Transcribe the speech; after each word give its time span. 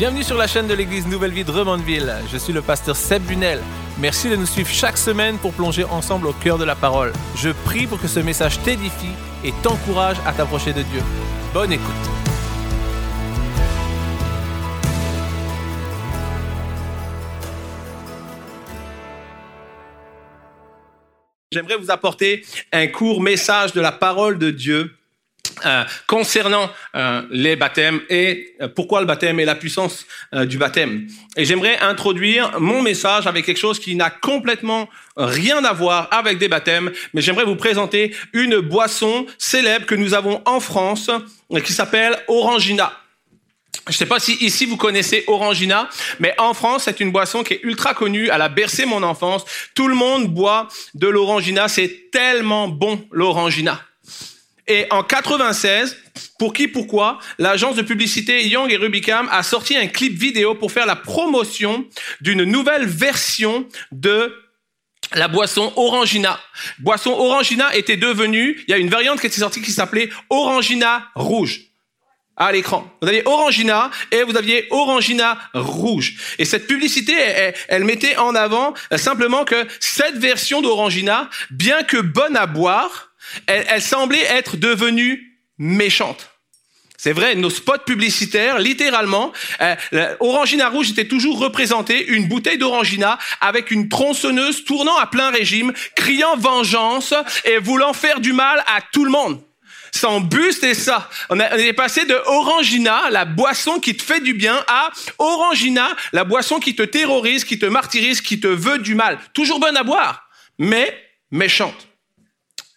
Bienvenue 0.00 0.22
sur 0.22 0.38
la 0.38 0.46
chaîne 0.46 0.66
de 0.66 0.72
l'église 0.72 1.06
Nouvelle 1.06 1.32
Vie 1.32 1.44
de 1.44 1.50
Remondeville. 1.50 2.10
Je 2.32 2.38
suis 2.38 2.54
le 2.54 2.62
pasteur 2.62 2.96
Seb 2.96 3.22
Bunel. 3.24 3.60
Merci 3.98 4.30
de 4.30 4.36
nous 4.36 4.46
suivre 4.46 4.70
chaque 4.70 4.96
semaine 4.96 5.36
pour 5.36 5.52
plonger 5.52 5.84
ensemble 5.84 6.26
au 6.26 6.32
cœur 6.32 6.56
de 6.56 6.64
la 6.64 6.74
parole. 6.74 7.12
Je 7.36 7.50
prie 7.50 7.86
pour 7.86 8.00
que 8.00 8.08
ce 8.08 8.18
message 8.18 8.58
t'édifie 8.62 9.12
et 9.44 9.52
t'encourage 9.62 10.16
à 10.24 10.32
t'approcher 10.32 10.72
de 10.72 10.80
Dieu. 10.80 11.02
Bonne 11.52 11.72
écoute. 11.72 11.84
J'aimerais 21.52 21.76
vous 21.76 21.90
apporter 21.90 22.42
un 22.72 22.86
court 22.86 23.20
message 23.20 23.74
de 23.74 23.82
la 23.82 23.92
parole 23.92 24.38
de 24.38 24.50
Dieu 24.50 24.96
euh, 25.66 25.84
concernant 26.06 26.70
euh, 26.94 27.22
les 27.30 27.56
baptêmes 27.56 28.00
et 28.08 28.54
euh, 28.60 28.68
pourquoi 28.68 29.00
le 29.00 29.06
baptême 29.06 29.40
et 29.40 29.44
la 29.44 29.54
puissance 29.54 30.06
du 30.44 30.58
baptême. 30.58 31.06
Et 31.36 31.44
j'aimerais 31.44 31.78
introduire 31.78 32.60
mon 32.60 32.82
message 32.82 33.26
avec 33.26 33.44
quelque 33.44 33.58
chose 33.58 33.78
qui 33.78 33.94
n'a 33.94 34.10
complètement 34.10 34.88
rien 35.16 35.64
à 35.64 35.72
voir 35.72 36.08
avec 36.10 36.38
des 36.38 36.48
baptêmes, 36.48 36.90
mais 37.12 37.20
j'aimerais 37.20 37.44
vous 37.44 37.56
présenter 37.56 38.14
une 38.32 38.60
boisson 38.60 39.26
célèbre 39.38 39.86
que 39.86 39.94
nous 39.94 40.14
avons 40.14 40.40
en 40.46 40.60
France 40.60 41.10
qui 41.64 41.72
s'appelle 41.72 42.16
Orangina. 42.28 42.92
Je 43.86 43.92
ne 43.92 43.96
sais 43.96 44.06
pas 44.06 44.20
si 44.20 44.34
ici 44.34 44.66
vous 44.66 44.76
connaissez 44.76 45.24
Orangina, 45.26 45.88
mais 46.20 46.34
en 46.38 46.54
France, 46.54 46.82
c'est 46.84 47.00
une 47.00 47.10
boisson 47.10 47.42
qui 47.42 47.54
est 47.54 47.60
ultra 47.62 47.94
connue. 47.94 48.30
Elle 48.32 48.42
a 48.42 48.48
bercé 48.48 48.84
mon 48.84 49.02
enfance. 49.02 49.44
Tout 49.74 49.88
le 49.88 49.94
monde 49.94 50.28
boit 50.28 50.68
de 50.94 51.08
l'Orangina. 51.08 51.66
C'est 51.68 52.10
tellement 52.12 52.68
bon, 52.68 53.04
l'Orangina. 53.10 53.80
Et 54.70 54.86
en 54.90 55.02
96, 55.02 55.96
pour 56.38 56.52
qui, 56.52 56.68
pourquoi, 56.68 57.18
l'agence 57.38 57.74
de 57.74 57.82
publicité 57.82 58.46
Young 58.46 58.70
et 58.70 58.76
Rubicam 58.76 59.28
a 59.32 59.42
sorti 59.42 59.76
un 59.76 59.88
clip 59.88 60.16
vidéo 60.16 60.54
pour 60.54 60.70
faire 60.70 60.86
la 60.86 60.94
promotion 60.94 61.84
d'une 62.20 62.44
nouvelle 62.44 62.86
version 62.86 63.66
de 63.90 64.32
la 65.12 65.26
boisson 65.26 65.72
Orangina. 65.74 66.38
Boisson 66.78 67.10
Orangina 67.10 67.74
était 67.74 67.96
devenue, 67.96 68.62
il 68.68 68.70
y 68.70 68.74
a 68.74 68.76
une 68.76 68.90
variante 68.90 69.20
qui 69.20 69.26
était 69.26 69.40
sortie 69.40 69.60
qui 69.60 69.72
s'appelait 69.72 70.08
Orangina 70.28 71.08
rouge 71.16 71.62
à 72.36 72.52
l'écran. 72.52 72.96
Vous 73.02 73.08
aviez 73.08 73.26
Orangina 73.26 73.90
et 74.12 74.22
vous 74.22 74.36
aviez 74.36 74.68
Orangina 74.70 75.36
rouge. 75.52 76.36
Et 76.38 76.44
cette 76.44 76.68
publicité, 76.68 77.14
elle, 77.66 77.82
mettait 77.82 78.16
en 78.18 78.36
avant 78.36 78.74
simplement 78.94 79.44
que 79.44 79.66
cette 79.80 80.18
version 80.18 80.62
d'Orangina, 80.62 81.28
bien 81.50 81.82
que 81.82 81.96
bonne 81.96 82.36
à 82.36 82.46
boire, 82.46 83.09
elle, 83.46 83.82
semblait 83.82 84.24
être 84.24 84.56
devenue 84.56 85.38
méchante. 85.58 86.30
C'est 86.96 87.12
vrai, 87.12 87.34
nos 87.34 87.48
spots 87.48 87.84
publicitaires, 87.86 88.58
littéralement, 88.58 89.32
euh, 89.62 90.14
Orangina 90.20 90.68
Rouge 90.68 90.90
était 90.90 91.08
toujours 91.08 91.38
représenté, 91.38 92.06
une 92.08 92.28
bouteille 92.28 92.58
d'Orangina 92.58 93.18
avec 93.40 93.70
une 93.70 93.88
tronçonneuse 93.88 94.64
tournant 94.64 94.98
à 94.98 95.06
plein 95.06 95.30
régime, 95.30 95.72
criant 95.96 96.36
vengeance 96.36 97.14
et 97.46 97.56
voulant 97.56 97.94
faire 97.94 98.20
du 98.20 98.34
mal 98.34 98.62
à 98.66 98.80
tout 98.92 99.06
le 99.06 99.10
monde. 99.10 99.40
Son 99.92 100.20
but, 100.20 100.52
c'était 100.52 100.74
ça. 100.74 101.08
On, 101.30 101.38
est 101.40 101.72
passé 101.72 102.04
de 102.04 102.14
Orangina, 102.26 103.10
la 103.10 103.24
boisson 103.24 103.80
qui 103.80 103.96
te 103.96 104.02
fait 104.02 104.20
du 104.20 104.34
bien, 104.34 104.64
à 104.68 104.90
Orangina, 105.18 105.88
la 106.12 106.24
boisson 106.24 106.60
qui 106.60 106.76
te 106.76 106.82
terrorise, 106.82 107.44
qui 107.44 107.58
te 107.58 107.66
martyrise, 107.66 108.20
qui 108.20 108.40
te 108.40 108.46
veut 108.46 108.78
du 108.78 108.94
mal. 108.94 109.18
Toujours 109.32 109.58
bonne 109.58 109.76
à 109.76 109.82
boire, 109.82 110.28
mais 110.58 110.96
méchante. 111.30 111.89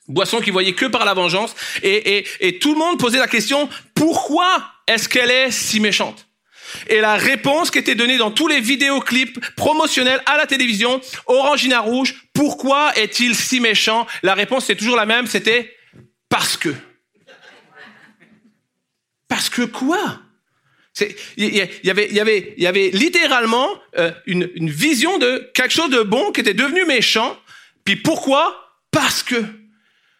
Boisson 0.08 0.42
qui 0.42 0.52
voyait 0.52 0.74
que 0.74 0.86
par 0.86 1.06
la 1.06 1.14
vengeance. 1.14 1.56
Et, 1.82 2.26
et, 2.42 2.60
tout 2.60 2.74
le 2.74 2.80
monde 2.80 3.00
posait 3.00 3.20
la 3.20 3.28
question, 3.28 3.70
pourquoi 3.96 4.48
est-ce 4.88 5.08
qu'elle 5.08 5.32
est 5.32 5.52
si 5.52 5.80
méchante? 5.80 6.28
Et 6.88 7.00
la 7.00 7.16
réponse 7.16 7.72
qui 7.72 7.80
était 7.80 7.96
donnée 7.96 8.18
dans 8.18 8.32
tous 8.32 8.48
les 8.48 8.60
vidéoclips 8.60 9.40
promotionnels 9.56 10.22
à 10.26 10.38
la 10.38 10.48
télévision, 10.48 11.00
Orangina 11.28 11.80
Rouge, 11.80 12.26
pourquoi 12.34 12.92
est-il 12.96 13.36
si 13.36 13.60
méchant? 13.60 14.08
La 14.24 14.34
réponse 14.34 14.66
c'est 14.66 14.76
toujours 14.76 14.96
la 14.96 15.06
même, 15.06 15.28
c'était 15.28 15.74
parce 16.30 16.58
que. 16.58 16.74
Parce 19.28 19.50
que 19.50 19.64
quoi? 19.64 20.20
Il 21.38 21.56
y, 21.84 21.90
avait, 21.90 22.12
y, 22.12 22.20
avait, 22.20 22.54
y 22.56 22.68
avait 22.68 22.90
littéralement 22.92 23.68
euh, 23.98 24.12
une, 24.28 24.50
une 24.54 24.70
vision 24.70 25.18
de 25.18 25.50
quelque 25.56 25.74
chose 25.74 25.90
de 25.90 26.04
bon 26.04 26.32
qui 26.32 26.42
était 26.42 26.54
devenu 26.54 26.86
méchant. 26.86 27.36
Puis 27.84 27.96
pourquoi? 27.96 28.78
Parce 28.92 29.24
que. 29.24 29.44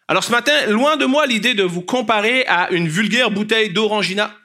Alors 0.06 0.22
ce 0.22 0.30
matin, 0.30 0.66
loin 0.66 0.96
de 0.96 1.06
moi 1.06 1.26
l'idée 1.26 1.54
de 1.54 1.62
vous 1.62 1.80
comparer 1.80 2.44
à 2.46 2.70
une 2.70 2.88
vulgaire 2.88 3.30
bouteille 3.30 3.70
d'orangina. 3.70 4.36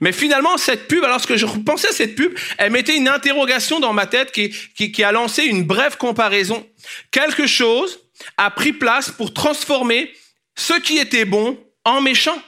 Mais 0.00 0.12
finalement, 0.12 0.58
cette 0.58 0.86
pub, 0.86 1.02
alors 1.02 1.24
que 1.24 1.36
je 1.38 1.46
pensais 1.46 1.88
à 1.88 1.92
cette 1.92 2.14
pub, 2.14 2.36
elle 2.58 2.72
mettait 2.72 2.96
une 2.96 3.08
interrogation 3.08 3.80
dans 3.80 3.94
ma 3.94 4.06
tête 4.06 4.32
qui, 4.32 4.54
qui, 4.74 4.92
qui 4.92 5.02
a 5.02 5.12
lancé 5.12 5.44
une 5.44 5.64
brève 5.64 5.96
comparaison. 5.96 6.66
Quelque 7.10 7.46
chose 7.46 7.98
a 8.36 8.50
pris 8.50 8.74
place 8.74 9.10
pour 9.10 9.32
transformer 9.32 10.12
ce 10.56 10.74
qui 10.74 10.98
était 10.98 11.24
bon 11.24 11.58
en 11.84 12.02
méchant. 12.02 12.40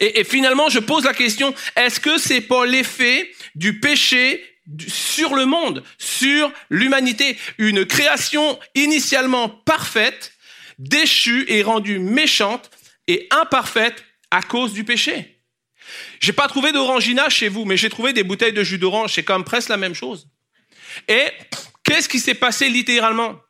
Et, 0.00 0.20
et 0.20 0.24
finalement, 0.24 0.70
je 0.70 0.78
pose 0.78 1.04
la 1.04 1.12
question, 1.12 1.54
est-ce 1.76 2.00
que 2.00 2.16
c'est 2.16 2.40
pas 2.40 2.64
l'effet 2.64 3.30
du 3.54 3.78
péché 3.78 4.42
sur 4.88 5.34
le 5.34 5.44
monde, 5.44 5.84
sur 5.98 6.50
l'humanité, 6.70 7.36
une 7.58 7.84
création 7.84 8.58
initialement 8.74 9.48
parfaite 9.48 10.32
déchue 10.78 11.44
et 11.48 11.62
rendue 11.62 11.98
méchante 11.98 12.70
et 13.06 13.26
imparfaite 13.30 14.04
à 14.30 14.42
cause 14.42 14.72
du 14.72 14.84
péché. 14.84 15.42
J'ai 16.20 16.32
pas 16.32 16.48
trouvé 16.48 16.72
d'orangina 16.72 17.28
chez 17.28 17.48
vous, 17.48 17.64
mais 17.64 17.76
j'ai 17.76 17.90
trouvé 17.90 18.12
des 18.12 18.24
bouteilles 18.24 18.52
de 18.52 18.64
jus 18.64 18.78
d'orange. 18.78 19.14
C'est 19.14 19.22
comme 19.22 19.44
presque 19.44 19.68
la 19.68 19.76
même 19.76 19.94
chose. 19.94 20.28
Et 21.08 21.26
qu'est-ce 21.84 22.08
qui 22.08 22.18
s'est 22.18 22.34
passé 22.34 22.68
littéralement? 22.68 23.40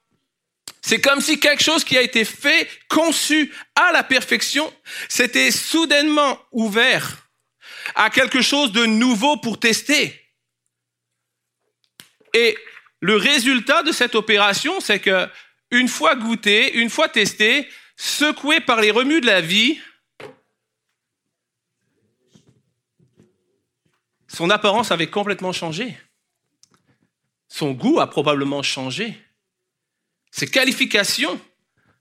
C'est 0.82 1.00
comme 1.00 1.20
si 1.20 1.40
quelque 1.40 1.62
chose 1.62 1.82
qui 1.82 1.96
a 1.96 2.02
été 2.02 2.24
fait, 2.24 2.68
conçu 2.88 3.52
à 3.74 3.92
la 3.92 4.04
perfection, 4.04 4.72
s'était 5.08 5.50
soudainement 5.50 6.38
ouvert 6.52 7.28
à 7.94 8.10
quelque 8.10 8.42
chose 8.42 8.72
de 8.72 8.84
nouveau 8.84 9.36
pour 9.38 9.58
tester. 9.58 10.20
Et 12.34 12.56
le 13.00 13.16
résultat 13.16 13.82
de 13.82 13.92
cette 13.92 14.14
opération, 14.14 14.80
c'est 14.80 15.00
que 15.00 15.28
une 15.70 15.88
fois 15.88 16.14
goûté, 16.16 16.78
une 16.78 16.90
fois 16.90 17.08
testé, 17.08 17.68
secoué 17.96 18.60
par 18.60 18.80
les 18.80 18.90
remues 18.90 19.20
de 19.20 19.26
la 19.26 19.40
vie, 19.40 19.80
son 24.28 24.50
apparence 24.50 24.90
avait 24.90 25.10
complètement 25.10 25.52
changé. 25.52 25.96
Son 27.48 27.72
goût 27.72 28.00
a 28.00 28.10
probablement 28.10 28.62
changé. 28.62 29.18
Ses 30.30 30.46
qualifications, 30.46 31.40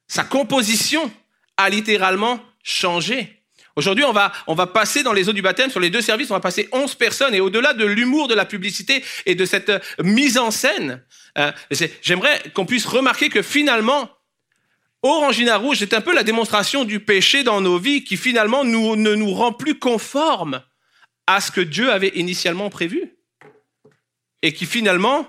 sa 0.08 0.24
composition 0.24 1.12
a 1.56 1.70
littéralement 1.70 2.44
changé. 2.62 3.44
Aujourd'hui, 3.75 4.06
on 4.06 4.13
va, 4.13 4.31
on 4.47 4.56
va 4.56 4.68
passer 4.68 5.03
dans 5.03 5.12
les 5.12 5.28
eaux 5.28 5.34
du 5.34 5.41
baptême, 5.41 5.69
sur 5.69 5.81
les 5.81 5.90
deux 5.90 6.02
services, 6.02 6.31
on 6.31 6.36
va 6.36 6.40
passer 6.40 6.69
11 6.72 6.96
personnes. 6.96 7.36
Et 7.36 7.41
au-delà 7.41 7.74
de 7.74 7.84
l'humour 7.84 8.30
de 8.30 8.34
la 8.34 8.46
publicité 8.46 9.03
et 9.25 9.36
de 9.36 9.46
cette 9.46 9.72
mise 10.00 10.38
en 10.38 10.50
scène, 10.50 11.03
euh, 11.38 11.52
j'aimerais 12.02 12.41
qu'on 12.53 12.66
puisse 12.66 12.85
remarquer 12.85 13.28
que 13.28 13.41
finalement, 13.41 14.09
Orangina 15.02 15.58
Rouge 15.58 15.81
est 15.81 15.94
un 15.94 16.02
peu 16.02 16.16
la 16.16 16.24
démonstration 16.24 16.85
du 16.85 17.02
péché 17.02 17.44
dans 17.44 17.59
nos 17.59 17.78
vies 17.78 18.03
qui 18.06 18.16
finalement 18.16 18.64
nous, 18.64 18.96
ne 18.96 19.14
nous 19.14 19.34
rend 19.34 19.52
plus 19.52 19.78
conformes 19.78 20.64
à 21.28 21.41
ce 21.41 21.52
que 21.52 21.62
Dieu 21.62 21.91
avait 21.91 22.14
initialement 22.16 22.69
prévu. 22.69 23.12
Et 24.41 24.53
qui 24.53 24.66
finalement 24.66 25.28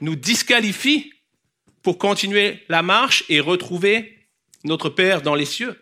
nous 0.00 0.16
disqualifie 0.16 1.12
pour 1.82 1.98
continuer 1.98 2.64
la 2.68 2.82
marche 2.82 3.24
et 3.28 3.38
retrouver 3.38 4.18
notre 4.64 4.88
Père 4.88 5.22
dans 5.22 5.34
les 5.34 5.44
cieux. 5.44 5.76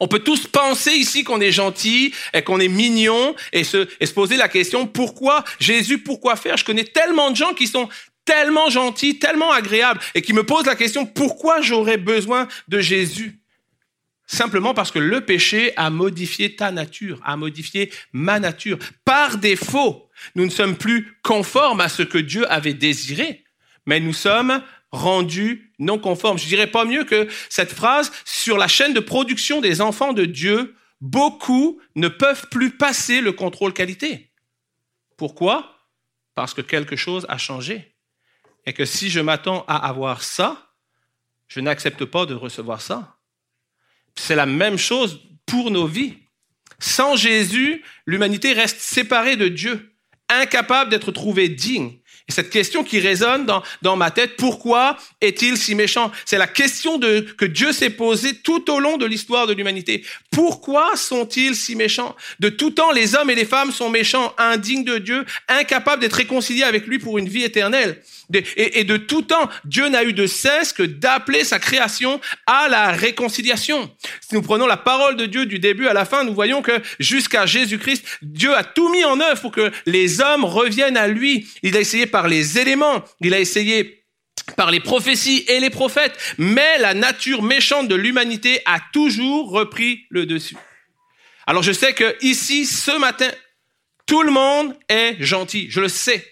On 0.00 0.08
peut 0.08 0.20
tous 0.20 0.46
penser 0.46 0.92
ici 0.92 1.24
qu'on 1.24 1.40
est 1.40 1.52
gentil 1.52 2.14
et 2.32 2.42
qu'on 2.42 2.60
est 2.60 2.68
mignon 2.68 3.34
et 3.52 3.64
se, 3.64 3.86
poser 4.12 4.36
la 4.36 4.48
question 4.48 4.86
pourquoi 4.86 5.44
Jésus, 5.58 5.98
pourquoi 5.98 6.36
faire? 6.36 6.56
Je 6.56 6.64
connais 6.64 6.84
tellement 6.84 7.30
de 7.30 7.36
gens 7.36 7.54
qui 7.54 7.66
sont 7.66 7.88
tellement 8.24 8.70
gentils, 8.70 9.18
tellement 9.18 9.52
agréables 9.52 10.00
et 10.14 10.22
qui 10.22 10.32
me 10.32 10.44
posent 10.44 10.66
la 10.66 10.76
question 10.76 11.06
pourquoi 11.06 11.60
j'aurais 11.60 11.96
besoin 11.96 12.48
de 12.68 12.80
Jésus? 12.80 13.38
Simplement 14.26 14.72
parce 14.72 14.90
que 14.90 14.98
le 14.98 15.20
péché 15.20 15.72
a 15.76 15.90
modifié 15.90 16.56
ta 16.56 16.70
nature, 16.70 17.20
a 17.24 17.36
modifié 17.36 17.92
ma 18.12 18.40
nature. 18.40 18.78
Par 19.04 19.36
défaut, 19.36 20.08
nous 20.34 20.44
ne 20.44 20.50
sommes 20.50 20.76
plus 20.76 21.18
conformes 21.22 21.80
à 21.80 21.88
ce 21.88 22.02
que 22.02 22.18
Dieu 22.18 22.50
avait 22.50 22.74
désiré, 22.74 23.44
mais 23.84 24.00
nous 24.00 24.14
sommes 24.14 24.62
rendu 24.92 25.72
non 25.78 25.98
conforme. 25.98 26.38
Je 26.38 26.46
dirais 26.46 26.70
pas 26.70 26.84
mieux 26.84 27.04
que 27.04 27.28
cette 27.48 27.72
phrase 27.72 28.12
sur 28.24 28.58
la 28.58 28.68
chaîne 28.68 28.92
de 28.92 29.00
production 29.00 29.60
des 29.60 29.80
enfants 29.80 30.12
de 30.12 30.24
Dieu, 30.24 30.76
beaucoup 31.00 31.80
ne 31.96 32.08
peuvent 32.08 32.48
plus 32.50 32.70
passer 32.70 33.20
le 33.20 33.32
contrôle 33.32 33.72
qualité. 33.72 34.30
Pourquoi? 35.16 35.88
Parce 36.34 36.54
que 36.54 36.60
quelque 36.60 36.96
chose 36.96 37.26
a 37.28 37.38
changé. 37.38 37.94
Et 38.66 38.72
que 38.72 38.84
si 38.84 39.10
je 39.10 39.20
m'attends 39.20 39.64
à 39.66 39.76
avoir 39.88 40.22
ça, 40.22 40.70
je 41.48 41.60
n'accepte 41.60 42.04
pas 42.04 42.26
de 42.26 42.34
recevoir 42.34 42.80
ça. 42.80 43.18
C'est 44.14 44.36
la 44.36 44.46
même 44.46 44.78
chose 44.78 45.20
pour 45.46 45.70
nos 45.70 45.86
vies. 45.86 46.14
Sans 46.78 47.16
Jésus, 47.16 47.84
l'humanité 48.06 48.52
reste 48.52 48.80
séparée 48.80 49.36
de 49.36 49.48
Dieu. 49.48 49.88
incapable 50.28 50.90
d'être 50.90 51.12
trouvé 51.12 51.48
digne. 51.48 51.98
Et 52.28 52.32
cette 52.32 52.50
question 52.50 52.84
qui 52.84 53.00
résonne 53.00 53.46
dans, 53.46 53.62
dans 53.82 53.96
ma 53.96 54.10
tête, 54.10 54.36
pourquoi 54.36 54.96
est-il 55.20 55.56
si 55.56 55.74
méchant? 55.74 56.10
C'est 56.24 56.38
la 56.38 56.46
question 56.46 56.98
que 56.98 57.44
Dieu 57.44 57.72
s'est 57.72 57.90
posée 57.90 58.34
tout 58.34 58.70
au 58.70 58.78
long 58.78 58.96
de 58.96 59.06
l'histoire 59.06 59.46
de 59.46 59.52
l'humanité. 59.52 60.04
Pourquoi 60.30 60.96
sont-ils 60.96 61.56
si 61.56 61.74
méchants? 61.76 62.14
De 62.40 62.48
tout 62.48 62.70
temps, 62.70 62.92
les 62.92 63.14
hommes 63.14 63.30
et 63.30 63.34
les 63.34 63.44
femmes 63.44 63.72
sont 63.72 63.90
méchants, 63.90 64.34
indignes 64.38 64.84
de 64.84 64.98
Dieu, 64.98 65.24
incapables 65.48 66.00
d'être 66.00 66.14
réconciliés 66.14 66.62
avec 66.62 66.86
lui 66.86 66.98
pour 66.98 67.18
une 67.18 67.28
vie 67.28 67.42
éternelle. 67.42 68.00
Et, 68.56 68.84
de 68.84 68.96
tout 68.96 69.22
temps, 69.22 69.50
Dieu 69.64 69.88
n'a 69.88 70.04
eu 70.04 70.12
de 70.12 70.26
cesse 70.26 70.72
que 70.72 70.82
d'appeler 70.82 71.44
sa 71.44 71.58
création 71.58 72.20
à 72.46 72.68
la 72.68 72.92
réconciliation. 72.92 73.90
Si 74.26 74.34
nous 74.34 74.42
prenons 74.42 74.66
la 74.66 74.78
parole 74.78 75.16
de 75.16 75.26
Dieu 75.26 75.44
du 75.44 75.58
début 75.58 75.86
à 75.86 75.92
la 75.92 76.04
fin, 76.04 76.24
nous 76.24 76.32
voyons 76.32 76.62
que 76.62 76.72
jusqu'à 76.98 77.44
Jésus-Christ, 77.44 78.04
Dieu 78.22 78.54
a 78.56 78.64
tout 78.64 78.88
mis 78.88 79.04
en 79.04 79.20
œuvre 79.20 79.40
pour 79.40 79.52
que 79.52 79.70
les 79.84 80.20
hommes 80.20 80.44
reviennent 80.44 80.96
à 80.96 81.08
lui. 81.08 81.46
Il 81.62 81.76
a 81.76 81.80
essayé 81.80 82.06
par 82.06 82.21
les 82.28 82.58
éléments, 82.58 83.04
il 83.20 83.34
a 83.34 83.40
essayé 83.40 84.04
par 84.56 84.70
les 84.70 84.80
prophéties 84.80 85.44
et 85.48 85.60
les 85.60 85.70
prophètes, 85.70 86.16
mais 86.38 86.78
la 86.78 86.94
nature 86.94 87.42
méchante 87.42 87.88
de 87.88 87.94
l'humanité 87.94 88.60
a 88.64 88.80
toujours 88.92 89.50
repris 89.50 90.06
le 90.10 90.26
dessus. 90.26 90.56
Alors 91.46 91.62
je 91.62 91.72
sais 91.72 91.92
que 91.92 92.16
ici, 92.22 92.66
ce 92.66 92.96
matin, 92.98 93.30
tout 94.06 94.22
le 94.22 94.32
monde 94.32 94.76
est 94.88 95.16
gentil, 95.20 95.68
je 95.70 95.80
le 95.80 95.88
sais. 95.88 96.28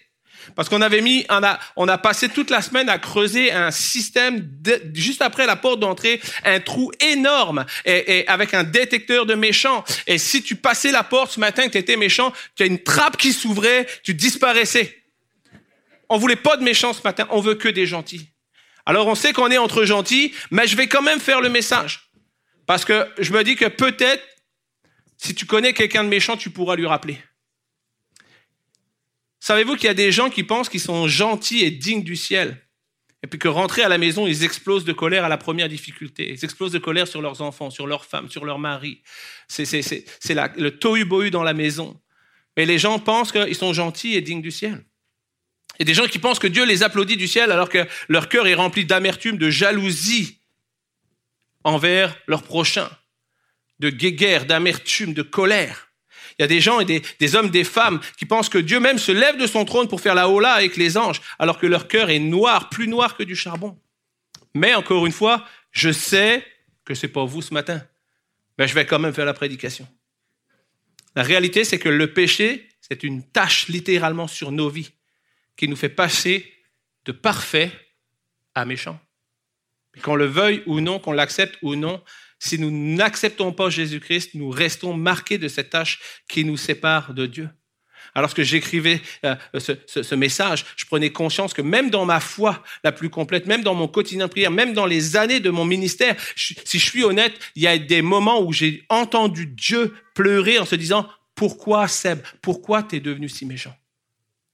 Parce 0.57 0.69
qu'on 0.69 0.83
avait 0.83 1.01
mis, 1.01 1.25
on 1.29 1.43
a, 1.43 1.59
on 1.77 1.87
a 1.89 1.99
passé 1.99 2.29
toute 2.29 2.51
la 2.51 2.63
semaine 2.63 2.89
à 2.89 2.99
creuser 2.99 3.53
un 3.53 3.71
système 3.71 4.51
juste 4.95 5.23
après 5.23 5.47
la 5.47 5.57
porte 5.57 5.81
d'entrée, 5.81 6.21
un 6.45 6.61
trou 6.61 6.91
énorme 7.01 7.65
et, 7.85 8.25
avec 8.27 8.55
un 8.55 8.65
détecteur 8.65 9.27
de 9.27 9.35
méchants. 9.35 9.85
Et 10.07 10.19
si 10.19 10.43
tu 10.43 10.57
passais 10.57 10.91
la 10.91 11.05
porte 11.05 11.33
ce 11.33 11.41
matin 11.41 11.67
que 11.67 11.73
tu 11.73 11.79
étais 11.79 11.97
méchant, 11.97 12.33
tu 12.57 12.63
as 12.63 12.67
une 12.67 12.83
trappe 12.83 13.17
qui 13.17 13.33
s'ouvrait, 13.33 13.87
tu 14.03 14.15
disparaissais. 14.15 15.00
On 16.11 16.19
voulait 16.19 16.37
pas 16.37 16.57
de 16.57 16.63
méchants 16.63 16.93
ce 16.93 17.01
matin, 17.03 17.27
on 17.31 17.41
veut 17.41 17.55
que 17.55 17.69
des 17.69 17.87
gentils. 17.87 18.29
Alors 18.85 19.07
on 19.07 19.15
sait 19.15 19.33
qu'on 19.33 19.51
est 19.51 19.59
entre 19.59 19.85
gentils, 19.85 20.35
mais 20.51 20.67
je 20.67 20.77
vais 20.77 20.89
quand 20.89 21.03
même 21.03 21.21
faire 21.21 21.41
le 21.41 21.49
message. 21.49 22.11
Parce 22.67 22.85
que 22.85 23.09
je 23.19 23.33
me 23.33 23.43
dis 23.45 23.57
que 23.57 23.67
peut-être, 23.67 24.23
si 25.17 25.35
tu 25.35 25.47
connais 25.47 25.73
quelqu'un 25.73 26.05
de 26.05 26.09
méchant, 26.09 26.37
tu 26.37 26.51
pourras 26.51 26.77
lui 26.77 26.87
rappeler. 26.87 27.19
Savez-vous 29.39 29.77
qu'il 29.77 29.87
y 29.87 29.91
a 29.91 29.95
des 29.95 30.13
gens 30.13 30.31
qui 30.31 30.43
pensent 30.43 30.69
qu'ils 30.69 30.81
sont 30.81 31.07
gentils 31.09 31.65
et 31.65 31.71
dignes 31.71 32.05
du 32.05 32.17
ciel? 32.17 32.61
Et 33.23 33.27
puis 33.27 33.39
que 33.39 33.49
rentrer 33.49 33.83
à 33.83 33.89
la 33.89 33.99
maison, 33.99 34.27
ils 34.27 34.45
explosent 34.45 34.85
de 34.85 34.93
colère 34.93 35.25
à 35.25 35.29
la 35.29 35.37
première 35.37 35.69
difficulté. 35.69 36.33
Ils 36.33 36.45
explosent 36.45 36.73
de 36.73 36.79
colère 36.79 37.07
sur 37.07 37.23
leurs 37.23 37.43
enfants, 37.43 37.71
sur 37.71 37.87
leurs 37.87 38.05
femmes, 38.05 38.31
sur 38.31 38.45
leur 38.45 38.59
mari. 38.59 39.03
C'est 39.47 39.65
le 39.73 40.71
tohu-bohu 40.71 41.31
dans 41.31 41.43
la 41.43 41.55
maison. 41.55 42.01
Mais 42.57 42.67
les 42.67 42.79
gens 42.79 42.99
pensent 42.99 43.31
qu'ils 43.31 43.55
sont 43.55 43.73
gentils 43.73 44.15
et 44.15 44.23
dignes 44.23 44.43
du 44.43 44.51
ciel. 44.51 44.85
A 45.81 45.85
des 45.85 45.95
gens 45.95 46.07
qui 46.07 46.19
pensent 46.19 46.39
que 46.39 46.47
Dieu 46.47 46.67
les 46.67 46.83
applaudit 46.83 47.17
du 47.17 47.27
ciel 47.27 47.51
alors 47.51 47.71
que 47.71 47.87
leur 48.09 48.29
cœur 48.29 48.47
est 48.47 48.55
rempli 48.55 48.85
d'amertume, 48.85 49.39
de 49.39 49.49
jalousie 49.49 50.39
envers 51.65 52.17
leur 52.27 52.43
prochain, 52.43 52.91
de 53.79 53.89
guéguerre, 53.89 54.45
d'amertume, 54.45 55.15
de 55.15 55.23
colère. 55.23 55.91
Il 56.39 56.43
y 56.43 56.45
a 56.45 56.49
des 56.49 56.61
gens 56.61 56.81
et 56.81 57.03
des, 57.19 57.35
hommes, 57.35 57.51
des 57.51 57.65
femmes 57.65 58.01
qui 58.19 58.27
pensent 58.27 58.51
que 58.51 58.59
Dieu 58.59 58.79
même 58.79 58.99
se 58.99 59.13
lève 59.13 59.39
de 59.39 59.47
son 59.47 59.65
trône 59.65 59.89
pour 59.89 60.03
faire 60.03 60.15
la 60.15 60.29
hola 60.29 60.53
avec 60.53 60.77
les 60.77 60.99
anges, 60.99 61.21
alors 61.39 61.59
que 61.59 61.67
leur 61.67 61.89
cœur 61.89 62.11
est 62.11 62.19
noir, 62.19 62.69
plus 62.69 62.89
noir 62.89 63.17
que 63.17 63.23
du 63.23 63.35
charbon. 63.35 63.79
Mais 64.55 64.75
encore 64.75 65.07
une 65.07 65.13
fois, 65.13 65.47
je 65.71 65.91
sais 65.91 66.45
que 66.85 66.95
c'est 66.95 67.09
pas 67.09 67.25
vous 67.25 67.43
ce 67.43 67.55
matin, 67.55 67.83
mais 68.59 68.69
je 68.69 68.75
vais 68.75 68.85
quand 68.85 68.99
même 68.99 69.15
faire 69.15 69.27
la 69.27 69.35
prédication. 69.35 69.87
La 71.17 71.23
réalité, 71.23 71.65
c'est 71.65 71.79
que 71.79 71.89
le 71.89 72.13
péché, 72.13 72.69
c'est 72.81 73.03
une 73.03 73.23
tâche 73.23 73.69
littéralement 73.69 74.27
sur 74.27 74.53
nos 74.53 74.69
vies 74.69 74.93
qui 75.61 75.69
nous 75.69 75.77
fait 75.77 75.91
passer 75.91 76.51
de 77.05 77.13
parfait 77.13 77.71
à 78.55 78.65
méchant. 78.65 78.99
Qu'on 80.03 80.15
le 80.15 80.25
veuille 80.25 80.63
ou 80.65 80.81
non, 80.81 80.99
qu'on 80.99 81.13
l'accepte 81.13 81.59
ou 81.61 81.75
non, 81.75 82.03
si 82.39 82.59
nous 82.59 82.71
n'acceptons 82.71 83.53
pas 83.53 83.69
Jésus-Christ, 83.69 84.31
nous 84.37 84.49
restons 84.49 84.95
marqués 84.95 85.37
de 85.37 85.49
cette 85.49 85.69
tâche 85.69 86.01
qui 86.31 86.47
nous 86.47 86.57
sépare 86.57 87.13
de 87.13 87.27
Dieu. 87.27 87.51
Alors 88.15 88.33
que 88.33 88.43
j'écrivais 88.43 89.03
euh, 89.27 89.37
ce, 89.59 90.15
message, 90.15 90.65
je 90.77 90.87
prenais 90.87 91.13
conscience 91.13 91.53
que 91.53 91.61
même 91.61 91.91
dans 91.91 92.07
ma 92.07 92.21
foi 92.21 92.65
la 92.83 92.91
plus 92.91 93.11
complète, 93.11 93.45
même 93.45 93.63
dans 93.63 93.75
mon 93.75 93.87
quotidien 93.87 94.29
de 94.29 94.31
prière, 94.31 94.51
même 94.51 94.73
dans 94.73 94.87
les 94.87 95.19
années 95.19 95.41
de 95.41 95.51
mon 95.51 95.67
ministère, 95.67 96.17
si 96.37 96.79
je 96.79 96.87
suis 96.87 97.05
honnête, 97.05 97.39
il 97.55 97.65
y 97.65 97.67
a 97.67 97.77
des 97.77 98.01
moments 98.01 98.41
où 98.41 98.55
j'ai 98.55 98.87
entendu 98.89 99.45
Dieu 99.45 99.95
pleurer 100.15 100.59
en 100.59 100.65
se 100.65 100.75
disant, 100.75 101.07
pourquoi 101.35 101.87
Seb, 101.87 102.21
pourquoi 102.41 102.83
tu 102.83 102.97
es 102.97 103.01
devenu 103.01 103.29
si 103.29 103.45
méchant? 103.45 103.77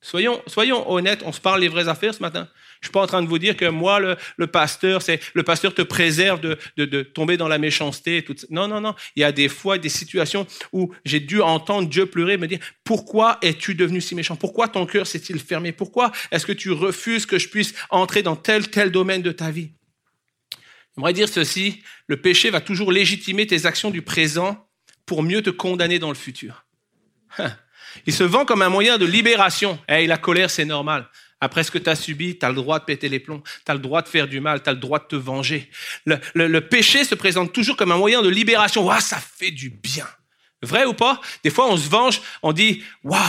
Soyons, 0.07 0.41
soyons 0.47 0.89
honnêtes, 0.89 1.23
on 1.25 1.33
se 1.33 1.41
parle 1.41 1.61
les 1.61 1.67
vraies 1.67 1.89
affaires 1.89 2.15
ce 2.15 2.21
matin. 2.21 2.49
Je 2.81 2.87
suis 2.87 2.93
pas 2.93 3.03
en 3.03 3.09
train 3.09 3.25
de 3.25 3.27
vous 3.27 3.41
dire 3.41 3.57
que 3.57 3.65
moi, 3.65 3.99
le, 3.99 4.47
pasteur, 4.47 5.03
c'est 5.03 5.19
le 5.35 5.43
pasteur 5.43 5.75
te 5.75 5.83
préserve 5.83 6.41
de, 6.41 7.03
tomber 7.03 7.37
dans 7.37 7.49
la 7.49 7.59
méchanceté. 7.59 8.23
tout 8.23 8.37
Non, 8.49 8.69
non, 8.69 8.81
non. 8.81 8.95
Il 9.17 9.23
y 9.23 9.25
a 9.25 9.33
des 9.33 9.49
fois 9.49 9.79
des 9.79 9.89
situations 9.89 10.47
où 10.73 10.95
j'ai 11.05 11.19
dû 11.19 11.41
entendre 11.41 11.89
Dieu 11.89 12.07
pleurer, 12.07 12.37
me 12.37 12.47
dire 12.47 12.61
pourquoi 12.85 13.39
es-tu 13.43 13.75
devenu 13.75 14.01
si 14.01 14.15
méchant? 14.15 14.37
Pourquoi 14.37 14.69
ton 14.69 14.87
cœur 14.87 15.09
s'est-il 15.09 15.41
fermé? 15.41 15.73
Pourquoi 15.73 16.13
est-ce 16.31 16.47
que 16.47 16.53
tu 16.53 16.71
refuses 16.71 17.27
que 17.27 17.41
je 17.41 17.49
puisse 17.49 17.75
entrer 17.91 18.23
dans 18.23 18.37
tel 18.37 18.71
tel 18.71 18.93
domaine 18.93 19.23
de 19.23 19.33
ta 19.33 19.51
vie? 19.51 19.73
J'aimerais 20.95 21.15
dire 21.15 21.29
ceci 21.29 21.83
le 22.07 22.21
péché 22.21 22.51
va 22.51 22.61
toujours 22.61 22.93
légitimer 22.93 23.49
tes 23.49 23.67
actions 23.67 23.91
du 23.91 24.03
présent 24.03 24.69
pour 25.05 25.25
mieux 25.25 25.43
te 25.43 25.51
condamner 25.51 25.99
dans 25.99 26.11
le 26.11 26.15
futur. 26.15 26.66
Il 28.07 28.13
se 28.13 28.25
vend 28.25 28.45
comme 28.45 28.63
un 28.63 28.69
moyen 28.69 28.99
de 28.99 29.07
libération. 29.07 29.79
Hey, 29.89 30.07
la 30.07 30.19
colère, 30.19 30.51
c'est 30.51 30.65
normal. 30.65 31.09
Après 31.41 31.65
ce 31.65 31.71
que 31.71 31.79
tu 31.79 31.91
as 31.91 31.97
subi, 31.97 32.39
tu 32.39 32.47
as 32.47 32.49
le 32.49 32.55
droit 32.55 32.79
de 32.79 32.85
péter 32.85 33.09
les 33.09 33.21
plombs, 33.21 33.43
tu 33.65 33.71
as 33.71 33.75
le 33.75 33.81
droit 33.81 34.01
de 34.01 34.09
faire 34.09 34.27
du 34.27 34.41
mal, 34.41 34.63
tu 34.63 34.71
as 34.71 34.73
le 34.73 34.79
droit 34.79 34.99
de 34.99 35.05
te 35.05 35.17
venger. 35.17 35.71
Le, 36.07 36.61
péché 36.61 37.05
se 37.05 37.15
présente 37.15 37.53
toujours 37.53 37.77
comme 37.77 37.93
un 37.93 37.99
moyen 37.99 38.23
de 38.23 38.29
libération. 38.29 38.85
Waouh, 38.85 39.01
ça 39.01 39.19
fait 39.19 39.51
du 39.51 39.71
bien. 39.71 40.07
Vrai 40.63 40.87
ou 40.87 40.95
pas? 40.95 41.21
Des 41.45 41.51
fois, 41.51 41.71
on 41.71 41.77
se 41.77 41.89
venge, 41.89 42.23
on 42.43 42.53
dit 42.53 42.83
Waouh, 43.05 43.21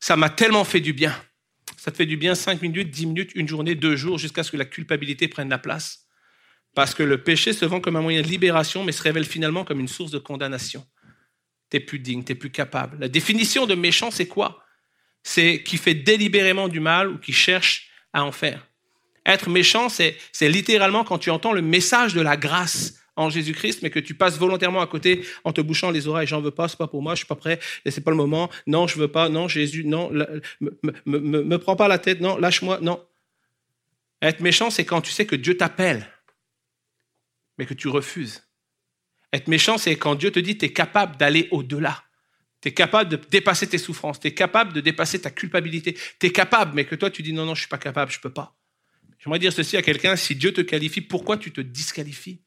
ça 0.00 0.16
m'a 0.16 0.30
tellement 0.30 0.64
fait 0.64 0.80
du 0.80 0.92
bien. 0.92 1.14
Ça 1.76 1.92
te 1.92 1.96
fait 1.96 2.06
du 2.06 2.16
bien 2.16 2.34
5 2.34 2.62
minutes, 2.62 2.90
10 2.90 3.06
minutes, 3.06 3.30
une 3.34 3.46
journée, 3.46 3.74
deux 3.74 3.94
jours, 3.94 4.18
jusqu'à 4.18 4.42
ce 4.42 4.50
que 4.50 4.56
la 4.56 4.64
culpabilité 4.64 5.28
prenne 5.28 5.50
la 5.50 5.58
place? 5.58 6.06
Parce 6.74 6.94
que 6.94 7.02
le 7.02 7.22
péché 7.22 7.52
se 7.52 7.64
vend 7.64 7.80
comme 7.80 7.96
un 7.96 8.00
moyen 8.00 8.22
de 8.22 8.26
libération, 8.26 8.82
mais 8.82 8.90
se 8.90 9.02
révèle 9.02 9.24
finalement 9.24 9.64
comme 9.64 9.78
une 9.78 9.88
source 9.88 10.10
de 10.10 10.18
condamnation. 10.18 10.84
Tu 11.70 11.80
plus 11.80 11.98
digne, 11.98 12.22
tu 12.22 12.34
plus 12.34 12.50
capable. 12.50 12.98
La 13.00 13.08
définition 13.08 13.66
de 13.66 13.74
méchant, 13.74 14.10
c'est 14.10 14.28
quoi? 14.28 14.62
C'est 15.22 15.62
qui 15.62 15.76
fait 15.76 15.94
délibérément 15.94 16.68
du 16.68 16.80
mal 16.80 17.08
ou 17.08 17.18
qui 17.18 17.32
cherche 17.32 17.88
à 18.12 18.24
en 18.24 18.32
faire. 18.32 18.68
Être 19.26 19.48
méchant, 19.48 19.88
c'est 19.88 20.18
littéralement 20.42 21.02
quand 21.02 21.18
tu 21.18 21.30
entends 21.30 21.52
le 21.52 21.62
message 21.62 22.12
de 22.14 22.20
la 22.20 22.36
grâce 22.36 23.00
en 23.16 23.30
Jésus-Christ, 23.30 23.80
mais 23.82 23.90
que 23.90 24.00
tu 24.00 24.14
passes 24.14 24.38
volontairement 24.38 24.82
à 24.82 24.86
côté 24.86 25.24
en 25.44 25.52
te 25.52 25.60
bouchant 25.60 25.90
les 25.90 26.08
oreilles. 26.08 26.26
J'en 26.26 26.40
veux 26.40 26.50
pas, 26.50 26.68
c'est 26.68 26.76
pas 26.76 26.88
pour 26.88 27.00
moi, 27.00 27.14
je 27.14 27.18
suis 27.18 27.26
pas 27.26 27.36
prêt, 27.36 27.58
c'est 27.86 28.04
pas 28.04 28.10
le 28.10 28.16
moment. 28.16 28.50
Non, 28.66 28.86
je 28.86 28.98
veux 28.98 29.08
pas. 29.08 29.28
Non, 29.28 29.48
Jésus, 29.48 29.84
non, 29.84 30.10
me 30.60 31.56
prends 31.56 31.76
pas 31.76 31.88
la 31.88 31.98
tête. 31.98 32.20
Non, 32.20 32.36
lâche-moi. 32.36 32.80
Non. 32.82 33.02
Être 34.20 34.40
méchant, 34.40 34.70
c'est 34.70 34.84
quand 34.84 35.00
tu 35.00 35.10
sais 35.10 35.26
que 35.26 35.36
Dieu 35.36 35.56
t'appelle, 35.56 36.06
mais 37.56 37.66
que 37.66 37.74
tu 37.74 37.88
refuses. 37.88 38.42
Être 39.34 39.48
méchant, 39.48 39.78
c'est 39.78 39.96
quand 39.96 40.14
Dieu 40.14 40.30
te 40.30 40.38
dit 40.38 40.56
tu 40.56 40.66
es 40.66 40.72
capable 40.72 41.16
d'aller 41.16 41.48
au-delà. 41.50 42.04
Tu 42.60 42.68
es 42.68 42.72
capable 42.72 43.10
de 43.10 43.16
dépasser 43.16 43.66
tes 43.66 43.78
souffrances, 43.78 44.20
tu 44.20 44.28
es 44.28 44.32
capable 44.32 44.72
de 44.72 44.80
dépasser 44.80 45.20
ta 45.20 45.30
culpabilité, 45.30 45.98
tu 46.20 46.26
es 46.26 46.30
capable, 46.30 46.72
mais 46.72 46.84
que 46.84 46.94
toi 46.94 47.10
tu 47.10 47.20
dis 47.20 47.32
non, 47.32 47.44
non, 47.44 47.56
je 47.56 47.62
suis 47.62 47.68
pas 47.68 47.78
capable, 47.78 48.12
je 48.12 48.20
peux 48.20 48.32
pas. 48.32 48.56
J'aimerais 49.18 49.40
dire 49.40 49.52
ceci 49.52 49.76
à 49.76 49.82
quelqu'un, 49.82 50.14
si 50.14 50.36
Dieu 50.36 50.52
te 50.52 50.60
qualifie, 50.60 51.00
pourquoi 51.00 51.36
tu 51.36 51.50
te 51.50 51.60
disqualifies? 51.60 52.43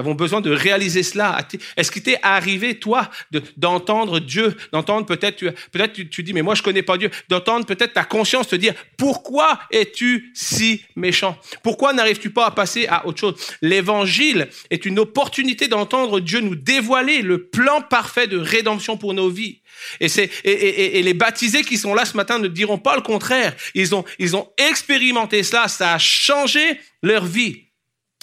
Avons 0.00 0.14
besoin 0.14 0.40
de 0.40 0.50
réaliser 0.50 1.02
cela. 1.02 1.38
Est-ce 1.76 1.90
qu'il 1.90 2.02
t'est 2.02 2.18
arrivé, 2.22 2.78
toi, 2.78 3.08
d'entendre 3.56 4.18
Dieu, 4.18 4.56
d'entendre 4.72 5.06
peut-être, 5.06 5.38
peut-être 5.70 5.92
tu, 5.92 6.22
dis, 6.22 6.32
mais 6.32 6.42
moi 6.42 6.54
je 6.54 6.62
connais 6.62 6.82
pas 6.82 6.98
Dieu, 6.98 7.10
d'entendre 7.28 7.66
peut-être 7.66 7.92
ta 7.92 8.04
conscience 8.04 8.48
te 8.48 8.56
dire, 8.56 8.74
pourquoi 8.96 9.60
es-tu 9.70 10.32
si 10.34 10.82
méchant? 10.96 11.38
Pourquoi 11.62 11.92
n'arrives-tu 11.92 12.30
pas 12.30 12.46
à 12.46 12.50
passer 12.50 12.86
à 12.88 13.06
autre 13.06 13.20
chose? 13.20 13.34
L'évangile 13.62 14.48
est 14.70 14.84
une 14.84 14.98
opportunité 14.98 15.68
d'entendre 15.68 16.20
Dieu 16.20 16.40
nous 16.40 16.56
dévoiler 16.56 17.22
le 17.22 17.46
plan 17.46 17.82
parfait 17.82 18.26
de 18.26 18.38
rédemption 18.38 18.96
pour 18.96 19.14
nos 19.14 19.28
vies. 19.28 19.60
Et, 20.00 20.08
et, 20.44 21.02
les 21.02 21.14
baptisés 21.14 21.62
qui 21.62 21.78
sont 21.78 21.94
là 21.94 22.04
ce 22.04 22.16
matin 22.16 22.38
ne 22.38 22.48
diront 22.48 22.78
pas 22.78 22.96
le 22.96 23.02
contraire. 23.02 23.54
Ils 23.74 23.94
ont, 23.94 24.04
ils 24.18 24.36
ont 24.36 24.48
expérimenté 24.58 25.42
cela, 25.42 25.68
ça 25.68 25.94
a 25.94 25.98
changé 25.98 26.80
leur 27.02 27.24
vie. 27.24 27.69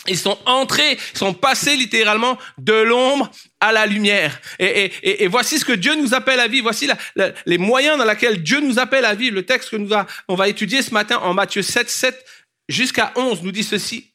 Ils 0.08 0.18
sont 0.18 0.38
entrés, 0.46 0.98
ils 1.14 1.18
sont 1.18 1.34
passés 1.34 1.76
littéralement 1.76 2.38
de 2.58 2.74
l'ombre 2.74 3.30
à 3.60 3.72
la 3.72 3.86
lumière. 3.86 4.40
Et, 4.60 5.28
voici 5.28 5.60
ce 5.60 5.66
que 5.66 5.74
Dieu 5.74 5.96
nous 5.96 6.14
appelle 6.14 6.40
à 6.40 6.48
vivre. 6.48 6.64
Voici 6.64 6.90
les 7.46 7.58
moyens 7.58 7.98
dans 7.98 8.06
lesquels 8.06 8.42
Dieu 8.42 8.60
nous 8.60 8.80
appelle 8.80 9.06
à 9.06 9.16
vivre. 9.16 9.36
Le 9.36 9.46
texte 9.46 9.70
que 9.70 9.76
nous 9.76 9.88
va, 9.88 10.08
on 10.28 10.36
va 10.36 10.48
étudier 10.48 10.82
ce 10.82 10.94
matin 10.94 11.18
en 11.18 11.34
Matthieu 11.34 11.62
7, 11.62 11.90
7 11.90 12.26
jusqu'à 12.70 13.12
11 13.16 13.44
nous 13.44 13.52
dit 13.52 13.64
ceci. 13.64 14.12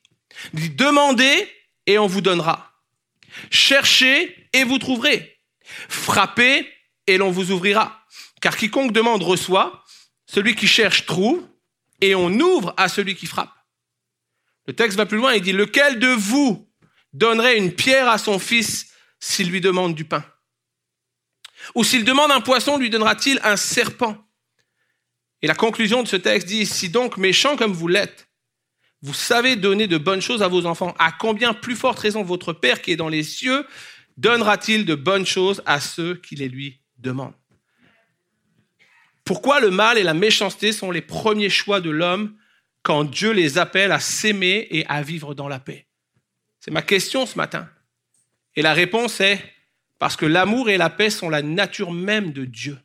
demandez 0.53 1.49
et 1.87 1.99
on 1.99 2.07
vous 2.07 2.21
donnera. 2.21 2.73
Cherchez 3.51 4.49
et 4.53 4.65
vous 4.65 4.79
trouverez. 4.79 5.39
Frappez 5.89 6.69
et 7.07 7.17
l'on 7.17 7.31
vous 7.31 7.51
ouvrira. 7.51 8.01
Car 8.41 8.57
quiconque 8.57 8.93
demande 8.93 9.23
reçoit, 9.23 9.85
celui 10.27 10.55
qui 10.55 10.67
cherche 10.67 11.07
trouve, 11.07 11.43
et 12.01 12.15
on 12.15 12.31
ouvre 12.31 12.75
à 12.77 12.89
celui 12.89 13.15
qui 13.15 13.27
frappe. 13.27 13.53
Le 14.67 14.75
texte 14.75 14.97
va 14.97 15.07
plus 15.07 15.19
loin, 15.19 15.35
il 15.35 15.43
dit, 15.43 15.53
lequel 15.53 15.99
de 15.99 16.09
vous 16.09 16.69
donnerait 17.13 17.59
une 17.59 17.75
pierre 17.75 18.09
à 18.09 18.19
son 18.19 18.39
fils 18.39 18.93
s'il 19.21 19.51
lui 19.51 19.61
demande 19.61 19.95
du 19.95 20.05
pain? 20.05 20.25
Ou 21.75 21.85
s'il 21.85 22.05
demande 22.05 22.31
un 22.31 22.41
poisson, 22.41 22.77
lui 22.77 22.91
donnera-t-il 22.91 23.41
un 23.45 23.57
serpent? 23.57 24.17
Et 25.43 25.47
la 25.47 25.55
conclusion 25.55 26.03
de 26.03 26.09
ce 26.09 26.17
texte 26.17 26.47
dit, 26.47 26.67
si 26.67 26.89
donc 26.89 27.17
méchant 27.17 27.57
comme 27.57 27.73
vous 27.73 27.89
l'êtes, 27.89 28.29
vous 29.03 29.15
savez 29.15 29.57
donner 29.57 29.89
de 29.89 29.99
bonnes 29.99 30.21
choses 30.21 30.43
à 30.43 30.49
vos 30.49 30.65
enfants, 30.65 30.95
à 30.99 31.11
combien 31.11 31.55
plus 31.55 31.75
forte 31.75 31.99
raison 31.99 32.23
votre 32.23 32.53
Père 32.53 32.81
qui 32.81 32.93
est 32.93 32.97
dans 32.97 33.09
les 33.09 33.25
cieux 33.25 33.67
donnera-t-il 34.17 34.85
de 34.85 34.95
bonnes 34.95 35.27
choses 35.27 35.63
à 35.67 35.81
ceux 35.81 36.15
qui 36.15 36.37
les 36.37 36.49
lui 36.49 36.81
demandent? 36.99 37.35
Pourquoi 39.25 39.61
le 39.61 39.71
mal 39.71 39.99
et 39.99 40.03
la 40.03 40.15
méchanceté 40.15 40.73
sont 40.73 40.91
les 40.91 41.01
premiers 41.01 41.51
choix 41.51 41.81
de 41.81 41.91
l'homme 41.91 42.37
quand 42.83 43.05
Dieu 43.05 43.33
les 43.33 43.59
appelle 43.59 43.93
à 43.93 44.01
s'aimer 44.01 44.67
et 44.71 44.87
à 44.87 45.03
vivre 45.03 45.35
dans 45.35 45.49
la 45.49 45.61
paix 45.61 45.87
C'est 46.61 46.71
ma 46.71 46.83
question 46.83 47.27
ce 47.27 47.37
matin. 47.37 47.69
Et 48.57 48.63
la 48.63 48.75
réponse 48.75 49.21
est 49.21 49.41
parce 49.99 50.17
que 50.17 50.27
l'amour 50.27 50.69
et 50.69 50.77
la 50.77 50.91
paix 50.91 51.11
sont 51.11 51.31
la 51.31 51.43
nature 51.43 51.93
même 51.93 52.33
de 52.33 52.45
Dieu. 52.45 52.79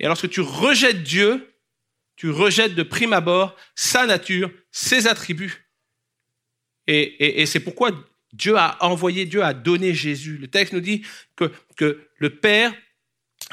Et 0.00 0.06
lorsque 0.06 0.28
tu 0.28 0.40
rejettes 0.40 1.02
Dieu, 1.02 1.54
tu 2.16 2.30
rejettes 2.30 2.74
de 2.74 2.82
prime 2.82 3.12
abord 3.12 3.56
sa 3.74 4.06
nature, 4.06 4.50
ses 4.70 5.06
attributs. 5.06 5.68
Et, 6.88 7.46
c'est 7.46 7.60
pourquoi 7.60 7.92
Dieu 8.32 8.56
a 8.56 8.76
envoyé, 8.84 9.24
Dieu 9.24 9.44
a 9.44 9.54
donné 9.54 9.94
Jésus. 9.94 10.36
Le 10.36 10.48
texte 10.48 10.72
nous 10.72 10.80
dit 10.80 11.02
que 11.36 12.08
le 12.18 12.30
Père 12.30 12.74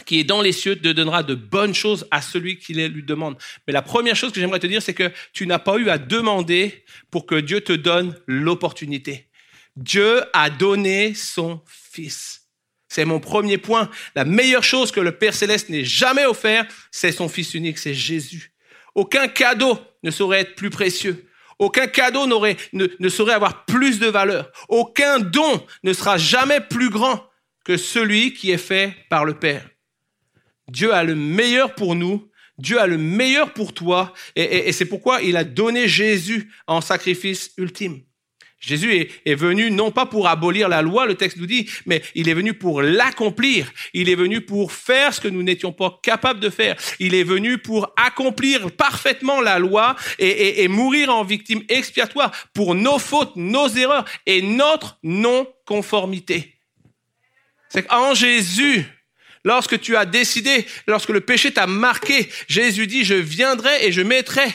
qui 0.05 0.19
est 0.19 0.23
dans 0.23 0.41
les 0.41 0.51
cieux 0.51 0.75
te 0.75 0.87
donnera 0.87 1.23
de 1.23 1.35
bonnes 1.35 1.73
choses 1.73 2.07
à 2.11 2.21
celui 2.21 2.57
qui 2.57 2.73
les 2.73 2.89
lui 2.89 3.03
demande. 3.03 3.37
Mais 3.67 3.73
la 3.73 3.81
première 3.81 4.15
chose 4.15 4.31
que 4.31 4.39
j'aimerais 4.39 4.59
te 4.59 4.67
dire, 4.67 4.81
c'est 4.81 4.93
que 4.93 5.11
tu 5.33 5.47
n'as 5.47 5.59
pas 5.59 5.77
eu 5.77 5.89
à 5.89 5.97
demander 5.97 6.83
pour 7.11 7.25
que 7.25 7.35
Dieu 7.35 7.61
te 7.61 7.73
donne 7.73 8.15
l'opportunité. 8.27 9.27
Dieu 9.75 10.21
a 10.33 10.49
donné 10.49 11.13
son 11.13 11.61
Fils. 11.65 12.47
C'est 12.87 13.05
mon 13.05 13.19
premier 13.19 13.57
point. 13.57 13.89
La 14.15 14.25
meilleure 14.25 14.63
chose 14.63 14.91
que 14.91 14.99
le 14.99 15.11
Père 15.11 15.33
céleste 15.33 15.69
n'ait 15.69 15.83
jamais 15.83 16.25
offert, 16.25 16.65
c'est 16.91 17.11
son 17.11 17.29
Fils 17.29 17.53
unique, 17.53 17.77
c'est 17.77 17.93
Jésus. 17.93 18.51
Aucun 18.95 19.27
cadeau 19.27 19.79
ne 20.03 20.11
saurait 20.11 20.41
être 20.41 20.55
plus 20.55 20.69
précieux. 20.69 21.25
Aucun 21.59 21.87
cadeau 21.87 22.25
ne, 22.25 22.87
ne 22.99 23.09
saurait 23.09 23.33
avoir 23.33 23.65
plus 23.65 23.99
de 23.99 24.07
valeur. 24.07 24.51
Aucun 24.69 25.19
don 25.19 25.65
ne 25.83 25.93
sera 25.93 26.17
jamais 26.17 26.61
plus 26.61 26.89
grand 26.89 27.23
que 27.65 27.77
celui 27.77 28.33
qui 28.33 28.51
est 28.51 28.57
fait 28.57 28.95
par 29.09 29.25
le 29.25 29.35
Père. 29.35 29.67
Dieu 30.69 30.93
a 30.93 31.03
le 31.03 31.15
meilleur 31.15 31.75
pour 31.75 31.95
nous. 31.95 32.29
Dieu 32.57 32.79
a 32.79 32.87
le 32.87 32.97
meilleur 32.97 33.53
pour 33.53 33.73
toi. 33.73 34.13
Et, 34.35 34.71
c'est 34.71 34.85
pourquoi 34.85 35.21
il 35.21 35.37
a 35.37 35.43
donné 35.43 35.87
Jésus 35.87 36.51
en 36.67 36.81
sacrifice 36.81 37.51
ultime. 37.57 38.01
Jésus 38.59 39.07
est, 39.25 39.35
venu 39.35 39.71
non 39.71 39.89
pas 39.89 40.05
pour 40.05 40.27
abolir 40.27 40.67
la 40.67 40.81
loi, 40.81 41.05
le 41.05 41.15
texte 41.15 41.37
nous 41.37 41.45
dit, 41.45 41.69
mais 41.85 42.01
il 42.13 42.27
est 42.27 42.33
venu 42.33 42.53
pour 42.53 42.81
l'accomplir. 42.81 43.71
Il 43.93 44.09
est 44.09 44.15
venu 44.15 44.41
pour 44.41 44.73
faire 44.73 45.13
ce 45.13 45.21
que 45.21 45.29
nous 45.29 45.43
n'étions 45.43 45.71
pas 45.71 45.97
capables 46.03 46.41
de 46.41 46.49
faire. 46.49 46.75
Il 46.99 47.15
est 47.15 47.23
venu 47.23 47.57
pour 47.57 47.93
accomplir 47.95 48.69
parfaitement 48.71 49.39
la 49.39 49.59
loi 49.59 49.95
et, 50.19 50.61
et 50.61 50.67
mourir 50.67 51.09
en 51.09 51.23
victime 51.23 51.63
expiatoire 51.69 52.33
pour 52.53 52.75
nos 52.75 52.99
fautes, 52.99 53.37
nos 53.37 53.69
erreurs 53.69 54.03
et 54.25 54.41
notre 54.41 54.99
non-conformité. 55.03 56.55
C'est 57.69 57.83
qu'en 57.83 58.13
Jésus, 58.13 58.85
Lorsque 59.49 59.81
tu 59.81 59.95
as 59.95 60.05
décidé, 60.05 60.67
lorsque 60.85 61.09
le 61.09 61.21
péché 61.21 61.51
t'a 61.51 61.65
marqué, 61.65 62.29
Jésus 62.47 62.85
dit, 62.85 63.03
je 63.03 63.15
viendrai 63.15 63.83
et 63.83 63.91
je 63.91 64.03
mettrai 64.03 64.45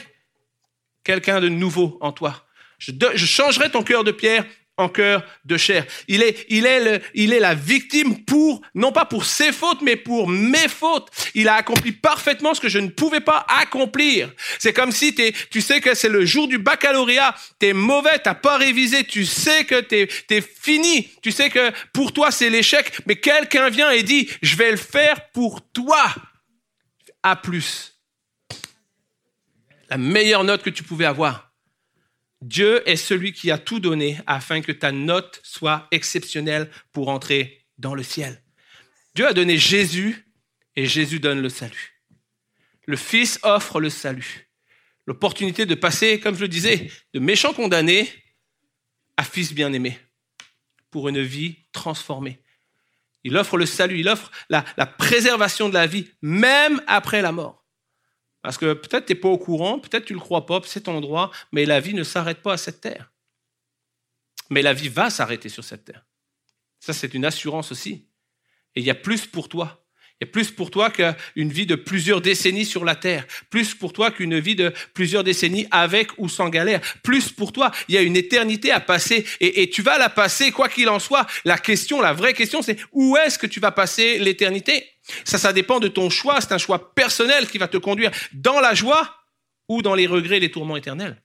quelqu'un 1.03 1.41
de 1.41 1.49
nouveau 1.49 1.97
en 1.99 2.13
toi. 2.13 2.47
Je, 2.77 2.93
changerai 3.17 3.69
ton 3.69 3.83
cœur 3.83 4.05
de 4.05 4.13
pierre 4.13 4.45
en 4.77 4.89
cœur 4.89 5.23
de 5.45 5.57
chair. 5.57 5.85
Il 6.07 6.21
est, 6.21 6.45
il 6.49 6.65
est, 6.65 6.83
le, 6.83 7.01
il 7.13 7.31
est 7.33 7.39
la 7.39 7.55
victime 7.55 8.25
pour, 8.25 8.61
non 8.73 8.91
pas 8.91 9.05
pour 9.05 9.25
ses 9.25 9.51
fautes, 9.51 9.81
mais 9.81 9.95
pour 9.95 10.27
mes 10.27 10.67
fautes. 10.67 11.09
Il 11.33 11.47
a 11.47 11.55
accompli 11.55 11.93
parfaitement 11.93 12.53
ce 12.53 12.59
que 12.59 12.67
je 12.67 12.79
ne 12.79 12.89
pouvais 12.89 13.21
pas 13.21 13.45
accomplir. 13.61 14.31
C'est 14.59 14.73
comme 14.73 14.91
si 14.91 15.15
es, 15.17 15.33
tu 15.49 15.61
sais 15.61 15.79
que 15.79 15.93
c'est 15.93 16.09
le 16.09 16.25
jour 16.25 16.47
du 16.47 16.57
baccalauréat, 16.57 17.35
t'es 17.59 17.73
mauvais, 17.73 18.19
t'as 18.19 18.35
pas 18.35 18.57
révisé, 18.57 19.05
tu 19.05 19.25
sais 19.25 19.63
que 19.63 19.79
t'es, 19.79 20.09
es 20.29 20.41
fini, 20.41 21.09
tu 21.21 21.31
sais 21.31 21.49
que 21.49 21.71
pour 21.93 22.11
toi 22.11 22.31
c'est 22.31 22.49
l'échec, 22.49 22.91
mais 23.05 23.15
quelqu'un 23.15 23.69
vient 23.69 23.91
et 23.91 24.03
dit, 24.03 24.29
je 24.41 24.55
vais 24.57 24.71
le 24.71 24.77
faire 24.77 25.29
pour 25.29 25.61
toi. 25.71 26.03
A 27.23 27.35
plus. 27.35 27.93
La 29.89 29.97
meilleure 29.97 30.43
note 30.43 30.63
que 30.63 30.69
tu 30.69 30.83
pouvais 30.83 31.05
avoir. 31.05 31.54
Dieu 32.45 32.87
est 32.87 32.95
celui 32.95 33.33
qui 33.33 33.49
a 33.49 33.57
tout 33.57 33.79
donné 33.79 34.19
afin 34.27 34.61
que 34.61 34.71
ta 34.71 34.91
note 34.91 35.41
soit 35.41 35.87
exceptionnelle 35.89 36.69
pour 36.91 37.09
entrer 37.09 37.65
dans 37.79 37.95
le 37.95 38.03
ciel. 38.03 38.39
Dieu 39.15 39.25
a 39.27 39.33
donné 39.33 39.57
Jésus 39.57 40.27
et 40.75 40.85
Jésus 40.85 41.19
donne 41.19 41.41
le 41.41 41.49
salut. 41.49 42.03
Le 42.85 42.97
Fils 42.97 43.39
offre 43.41 43.79
le 43.79 43.89
salut. 43.89 44.51
L'opportunité 45.07 45.65
de 45.65 45.73
passer, 45.73 46.19
comme 46.19 46.35
je 46.35 46.41
le 46.41 46.47
disais, 46.47 46.91
de 47.15 47.19
méchants 47.19 47.53
condamnés 47.53 48.07
à 49.17 49.23
fils 49.23 49.51
bien-aimé 49.51 49.97
pour 50.91 51.09
une 51.09 51.23
vie 51.23 51.57
transformée. 51.71 52.39
Il 53.23 53.37
offre 53.37 53.57
le 53.57 53.65
salut, 53.65 53.99
il 53.99 54.07
offre 54.07 54.29
la, 54.49 54.63
la 54.77 54.85
préservation 54.85 55.67
de 55.67 55.73
la 55.73 55.87
vie, 55.87 56.11
même 56.21 56.79
après 56.85 57.23
la 57.23 57.31
mort. 57.31 57.64
Parce 58.45 58.59
que 58.59 58.73
peut-être 58.73 59.07
tu 59.07 59.13
n'es 59.13 59.19
pas 59.19 59.29
au 59.29 59.39
courant, 59.39 59.79
peut-être 59.79 60.05
tu 60.05 60.13
ne 60.13 60.19
le 60.19 60.23
crois 60.23 60.45
pas, 60.45 60.61
c'est 60.65 60.81
ton 60.81 61.01
droit, 61.01 61.31
mais 61.51 61.65
la 61.65 61.79
vie 61.79 61.95
ne 61.95 62.03
s'arrête 62.03 62.43
pas 62.43 62.53
à 62.53 62.57
cette 62.57 62.79
terre. 62.79 63.11
Mais 64.51 64.61
la 64.61 64.71
vie 64.71 64.87
va 64.87 65.09
s'arrêter 65.09 65.49
sur 65.49 65.63
cette 65.63 65.83
terre. 65.83 66.05
Ça, 66.79 66.93
c'est 66.93 67.15
une 67.15 67.25
assurance 67.25 67.71
aussi. 67.71 68.07
Et 68.75 68.81
il 68.81 68.83
y 68.83 68.91
a 68.91 68.95
plus 68.95 69.25
pour 69.25 69.49
toi. 69.49 69.84
A 70.23 70.25
plus 70.25 70.49
pour 70.49 70.71
toi 70.71 70.89
qu'une 70.89 71.51
vie 71.51 71.65
de 71.65 71.75
plusieurs 71.75 72.21
décennies 72.21 72.65
sur 72.65 72.85
la 72.85 72.95
terre. 72.95 73.27
Plus 73.49 73.75
pour 73.75 73.91
toi 73.91 74.11
qu'une 74.11 74.39
vie 74.39 74.55
de 74.55 74.73
plusieurs 74.93 75.25
décennies 75.25 75.67
avec 75.71 76.11
ou 76.17 76.29
sans 76.29 76.47
galère. 76.47 76.79
Plus 77.03 77.29
pour 77.29 77.51
toi, 77.51 77.71
il 77.89 77.95
y 77.95 77.97
a 77.97 78.01
une 78.01 78.15
éternité 78.15 78.71
à 78.71 78.79
passer 78.79 79.25
et, 79.41 79.61
et 79.61 79.69
tu 79.69 79.81
vas 79.81 79.97
la 79.97 80.09
passer 80.09 80.51
quoi 80.51 80.69
qu'il 80.69 80.87
en 80.87 80.99
soit. 80.99 81.27
La 81.43 81.57
question, 81.57 81.99
la 81.99 82.13
vraie 82.13 82.33
question, 82.33 82.61
c'est 82.61 82.77
où 82.93 83.17
est-ce 83.17 83.37
que 83.37 83.47
tu 83.47 83.59
vas 83.59 83.71
passer 83.71 84.17
l'éternité? 84.17 84.89
Ça, 85.25 85.37
ça 85.37 85.51
dépend 85.51 85.79
de 85.81 85.89
ton 85.89 86.09
choix. 86.09 86.39
C'est 86.39 86.53
un 86.53 86.57
choix 86.57 86.95
personnel 86.95 87.47
qui 87.47 87.57
va 87.57 87.67
te 87.67 87.77
conduire 87.77 88.11
dans 88.31 88.61
la 88.61 88.73
joie 88.73 89.17
ou 89.67 89.81
dans 89.81 89.95
les 89.95 90.07
regrets 90.07 90.37
et 90.37 90.39
les 90.39 90.51
tourments 90.51 90.77
éternels. 90.77 91.21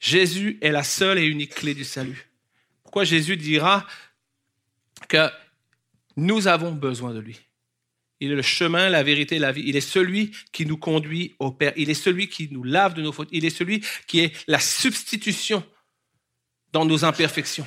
Jésus 0.00 0.58
est 0.62 0.72
la 0.72 0.82
seule 0.82 1.18
et 1.18 1.26
unique 1.26 1.54
clé 1.54 1.74
du 1.74 1.84
salut. 1.84 2.26
Pourquoi 2.82 3.04
Jésus 3.04 3.36
dira 3.36 3.86
que 5.08 5.30
nous 6.16 6.48
avons 6.48 6.72
besoin 6.72 7.12
de 7.12 7.20
lui. 7.20 7.40
Il 8.20 8.30
est 8.30 8.36
le 8.36 8.42
chemin, 8.42 8.88
la 8.88 9.02
vérité, 9.02 9.38
la 9.38 9.50
vie. 9.50 9.64
Il 9.66 9.76
est 9.76 9.80
celui 9.80 10.32
qui 10.52 10.64
nous 10.64 10.76
conduit 10.76 11.34
au 11.38 11.50
Père. 11.50 11.72
Il 11.76 11.90
est 11.90 11.94
celui 11.94 12.28
qui 12.28 12.48
nous 12.52 12.62
lave 12.62 12.94
de 12.94 13.02
nos 13.02 13.12
fautes. 13.12 13.28
Il 13.32 13.44
est 13.44 13.50
celui 13.50 13.82
qui 14.06 14.20
est 14.20 14.32
la 14.46 14.60
substitution 14.60 15.64
dans 16.72 16.84
nos 16.84 17.04
imperfections. 17.04 17.66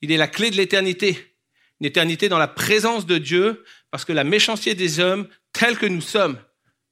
Il 0.00 0.10
est 0.10 0.16
la 0.16 0.28
clé 0.28 0.50
de 0.50 0.56
l'éternité 0.56 1.36
une 1.80 1.86
éternité 1.86 2.28
dans 2.28 2.38
la 2.38 2.48
présence 2.48 3.06
de 3.06 3.18
Dieu, 3.18 3.64
parce 3.90 4.04
que 4.04 4.12
la 4.12 4.24
méchanceté 4.24 4.74
des 4.74 5.00
hommes, 5.00 5.28
tels 5.52 5.78
que 5.78 5.86
nous 5.86 6.00
sommes, 6.00 6.38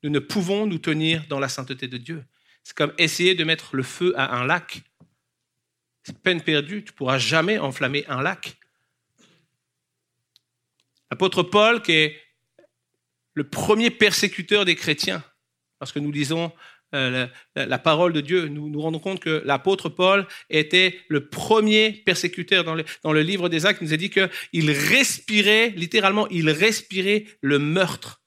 nous 0.03 0.11
ne 0.11 0.19
pouvons 0.19 0.67
nous 0.67 0.79
tenir 0.79 1.25
dans 1.29 1.41
la 1.41 1.49
sainteté 1.49 1.89
de 1.89 1.97
Dieu. 1.97 2.25
C'est 2.63 2.77
comme 2.77 2.93
essayer 2.99 3.35
de 3.35 3.45
mettre 3.45 3.77
le 3.77 3.83
feu 3.83 4.13
à 4.17 4.37
un 4.37 4.45
lac. 4.45 4.83
Peine 6.23 6.43
perdue, 6.43 6.85
tu 6.85 6.93
ne 6.93 6.97
pourras 6.97 7.19
jamais 7.19 7.59
enflammer 7.59 8.05
un 8.09 8.23
lac. 8.23 8.57
L'apôtre 11.15 11.45
Paul, 11.45 11.81
qui 11.81 11.93
est 11.93 12.17
le 13.35 13.45
premier 13.45 13.91
persécuteur 13.91 14.65
des 14.65 14.75
chrétiens, 14.75 15.23
parce 15.79 15.93
que 15.93 16.01
nous 16.01 16.11
lisons 16.11 16.51
euh, 16.93 17.29
la, 17.55 17.79
parole 17.79 18.13
de 18.13 18.21
Dieu, 18.21 18.49
nous 18.49 18.69
nous 18.69 18.81
rendons 18.81 18.99
compte 18.99 19.21
que 19.21 19.41
l'apôtre 19.45 19.89
Paul 19.89 20.27
était 20.51 20.99
le 21.07 21.29
premier 21.29 21.93
persécuteur 21.93 22.65
dans 22.65 22.75
le, 23.13 23.21
livre 23.21 23.49
des 23.49 23.65
Actes. 23.65 23.81
Il 23.81 23.85
nous 23.87 23.95
a 23.95 23.97
dit 23.97 24.11
qu'il 24.11 24.73
respirait, 24.73 25.73
littéralement, 25.77 26.27
il 26.31 26.51
respirait 26.51 27.27
le 27.43 27.61
meurtre. 27.61 28.24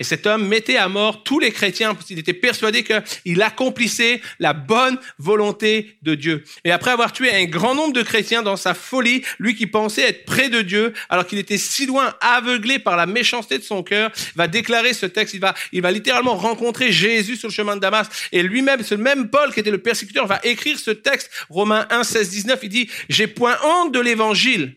Et 0.00 0.04
cet 0.04 0.26
homme 0.26 0.48
mettait 0.48 0.76
à 0.76 0.88
mort 0.88 1.22
tous 1.22 1.38
les 1.38 1.52
chrétiens 1.52 1.94
parce 1.94 2.06
qu'il 2.06 2.18
était 2.18 2.34
persuadé 2.34 2.82
qu'il 2.82 3.42
accomplissait 3.42 4.20
la 4.40 4.52
bonne 4.52 4.98
volonté 5.18 5.98
de 6.02 6.16
Dieu. 6.16 6.42
Et 6.64 6.72
après 6.72 6.90
avoir 6.90 7.12
tué 7.12 7.32
un 7.32 7.44
grand 7.44 7.76
nombre 7.76 7.92
de 7.92 8.02
chrétiens 8.02 8.42
dans 8.42 8.56
sa 8.56 8.74
folie, 8.74 9.22
lui 9.38 9.54
qui 9.54 9.68
pensait 9.68 10.02
être 10.02 10.24
près 10.24 10.48
de 10.48 10.62
Dieu, 10.62 10.92
alors 11.08 11.28
qu'il 11.28 11.38
était 11.38 11.58
si 11.58 11.86
loin, 11.86 12.12
aveuglé 12.20 12.80
par 12.80 12.96
la 12.96 13.06
méchanceté 13.06 13.56
de 13.56 13.62
son 13.62 13.84
cœur, 13.84 14.10
va 14.34 14.48
déclarer 14.48 14.94
ce 14.94 15.06
texte. 15.06 15.34
Il 15.34 15.40
va, 15.40 15.54
il 15.70 15.80
va 15.80 15.92
littéralement 15.92 16.34
rencontrer 16.34 16.90
Jésus 16.90 17.36
sur 17.36 17.48
le 17.48 17.54
chemin 17.54 17.76
de 17.76 17.80
Damas. 17.80 18.08
Et 18.32 18.42
lui-même, 18.42 18.82
ce 18.82 18.96
même 18.96 19.30
Paul 19.30 19.52
qui 19.52 19.60
était 19.60 19.70
le 19.70 19.78
persécuteur, 19.82 20.26
va 20.26 20.40
écrire 20.42 20.76
ce 20.76 20.90
texte, 20.90 21.30
Romains 21.50 21.86
1, 21.90 22.02
16, 22.02 22.30
19. 22.30 22.60
Il 22.64 22.68
dit, 22.68 22.90
j'ai 23.08 23.28
point 23.28 23.56
honte 23.62 23.92
de 23.92 24.00
l'évangile 24.00 24.74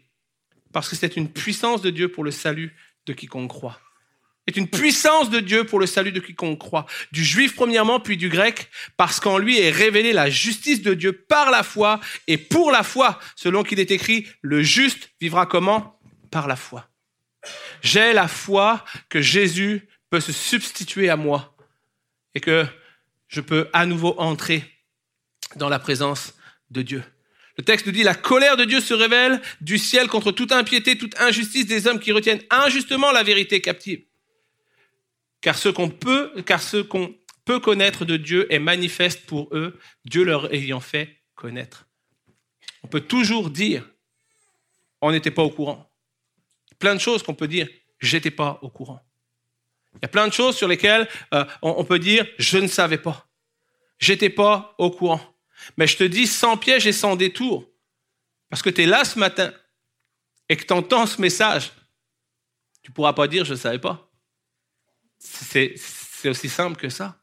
parce 0.71 0.89
que 0.89 0.95
c'est 0.95 1.17
une 1.17 1.31
puissance 1.31 1.81
de 1.81 1.89
Dieu 1.89 2.09
pour 2.09 2.23
le 2.23 2.29
salut 2.29 2.75
de 3.07 3.13
quiconque 3.13 3.49
croit. 3.49 3.79
Est 4.47 4.55
une 4.55 4.69
puissance 4.69 5.29
de 5.29 5.41
Dieu 5.41 5.65
pour 5.65 5.77
le 5.77 5.85
salut 5.85 6.13
de 6.13 6.21
quiconque 6.21 6.57
croit. 6.57 6.85
Du 7.11 7.23
juif 7.23 7.53
premièrement, 7.53 7.99
puis 7.99 8.15
du 8.15 8.29
grec, 8.29 8.69
parce 8.95 9.19
qu'en 9.19 9.37
lui 9.37 9.59
est 9.59 9.71
révélée 9.71 10.13
la 10.13 10.29
justice 10.29 10.81
de 10.81 10.93
Dieu 10.93 11.11
par 11.11 11.51
la 11.51 11.63
foi 11.63 11.99
et 12.27 12.37
pour 12.37 12.71
la 12.71 12.83
foi, 12.83 13.19
selon 13.35 13.63
qu'il 13.63 13.81
est 13.81 13.91
écrit, 13.91 14.25
le 14.41 14.63
juste 14.63 15.09
vivra 15.19 15.45
comment? 15.45 15.99
Par 16.31 16.47
la 16.47 16.55
foi. 16.55 16.89
J'ai 17.81 18.13
la 18.13 18.29
foi 18.29 18.85
que 19.09 19.21
Jésus 19.21 19.87
peut 20.09 20.21
se 20.21 20.31
substituer 20.31 21.09
à 21.09 21.17
moi 21.17 21.53
et 22.33 22.39
que 22.39 22.65
je 23.27 23.41
peux 23.41 23.67
à 23.73 23.85
nouveau 23.85 24.15
entrer 24.17 24.63
dans 25.57 25.69
la 25.69 25.79
présence 25.79 26.33
de 26.71 26.81
Dieu. 26.81 27.03
Le 27.57 27.63
texte 27.63 27.85
nous 27.85 27.91
dit, 27.91 28.03
la 28.03 28.15
colère 28.15 28.55
de 28.55 28.63
Dieu 28.63 28.79
se 28.79 28.93
révèle 28.93 29.41
du 29.59 29.77
ciel 29.77 30.07
contre 30.07 30.31
toute 30.31 30.51
impiété, 30.51 30.97
toute 30.97 31.19
injustice 31.19 31.65
des 31.65 31.87
hommes 31.87 31.99
qui 31.99 32.11
retiennent 32.11 32.43
injustement 32.49 33.11
la 33.11 33.23
vérité 33.23 33.59
captive. 33.61 34.06
Car 35.41 35.57
ce 35.57 35.69
qu'on 35.69 35.89
peut, 35.89 36.33
car 36.45 36.61
ce 36.61 36.77
qu'on 36.77 37.15
peut 37.45 37.59
connaître 37.59 38.05
de 38.05 38.17
Dieu 38.17 38.51
est 38.51 38.59
manifeste 38.59 39.25
pour 39.25 39.49
eux, 39.55 39.79
Dieu 40.05 40.23
leur 40.23 40.53
ayant 40.53 40.79
fait 40.79 41.21
connaître. 41.35 41.87
On 42.83 42.87
peut 42.87 43.01
toujours 43.01 43.49
dire, 43.49 43.87
on 45.01 45.11
n'était 45.11 45.31
pas 45.31 45.43
au 45.43 45.49
courant. 45.49 45.89
Plein 46.79 46.95
de 46.95 46.99
choses 46.99 47.23
qu'on 47.23 47.33
peut 47.33 47.47
dire, 47.47 47.67
j'étais 47.99 48.31
pas 48.31 48.59
au 48.61 48.69
courant. 48.69 49.01
Il 49.95 49.99
y 50.03 50.05
a 50.05 50.09
plein 50.09 50.27
de 50.27 50.33
choses 50.33 50.55
sur 50.55 50.67
lesquelles 50.67 51.07
euh, 51.33 51.45
on, 51.61 51.83
peut 51.83 51.99
dire 51.99 52.25
je 52.37 52.57
ne 52.57 52.67
savais 52.67 52.97
pas. 52.97 53.27
J'étais 53.99 54.29
pas 54.29 54.75
au 54.77 54.91
courant. 54.91 55.21
Mais 55.75 55.87
je 55.87 55.97
te 55.97 56.03
dis 56.03 56.27
sans 56.27 56.55
piège 56.55 56.85
et 56.85 56.93
sans 56.93 57.15
détour. 57.15 57.67
Parce 58.49 58.61
que 58.61 58.69
tu 58.69 58.83
es 58.83 58.85
là 58.85 59.03
ce 59.05 59.17
matin 59.17 59.51
et 60.49 60.55
que 60.55 60.63
tu 60.63 60.73
entends 60.73 61.07
ce 61.07 61.19
message. 61.19 61.71
Tu 62.83 62.91
pourras 62.91 63.13
pas 63.13 63.27
dire 63.27 63.43
je 63.43 63.53
ne 63.53 63.57
savais 63.57 63.79
pas. 63.79 64.06
C'est 65.19 65.75
aussi 66.25 66.49
simple 66.49 66.79
que 66.79 66.89
ça. 66.89 67.19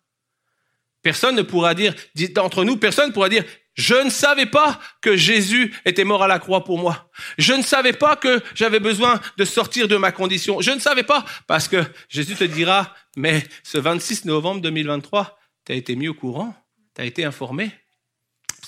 Personne 1.03 1.37
ne 1.37 1.43
pourra 1.43 1.75
dire, 1.75 1.95
d'entre 2.35 2.65
nous, 2.65 2.77
personne 2.77 3.09
ne 3.09 3.13
pourra 3.13 3.29
dire 3.29 3.45
je 3.75 3.95
ne 3.95 4.11
savais 4.11 4.47
pas 4.47 4.81
que 5.01 5.17
Jésus 5.17 5.75
était 5.85 6.05
mort 6.05 6.23
à 6.23 6.29
la 6.29 6.39
croix 6.39 6.63
pour 6.63 6.79
moi. 6.79 7.11
Je 7.39 7.55
ne 7.55 7.63
savais 7.63 7.93
pas 7.93 8.15
que 8.15 8.41
j'avais 8.55 8.79
besoin 8.79 9.21
de 9.37 9.45
sortir 9.45 9.89
de 9.89 9.97
ma 9.97 10.13
condition. 10.13 10.61
Je 10.61 10.71
ne 10.71 10.79
savais 10.79 11.03
pas 11.03 11.25
parce 11.49 11.67
que 11.67 11.85
Jésus 12.09 12.37
te 12.37 12.45
dira, 12.45 12.95
mais 13.17 13.43
ce 13.65 13.79
26 13.79 14.27
novembre 14.27 14.61
2023, 14.61 15.39
tu 15.67 15.73
as 15.73 15.75
été 15.75 15.97
mis 15.97 16.07
au 16.07 16.15
courant, 16.15 16.55
tu 16.95 17.03
as 17.03 17.05
été 17.05 17.25
informé? 17.25 17.73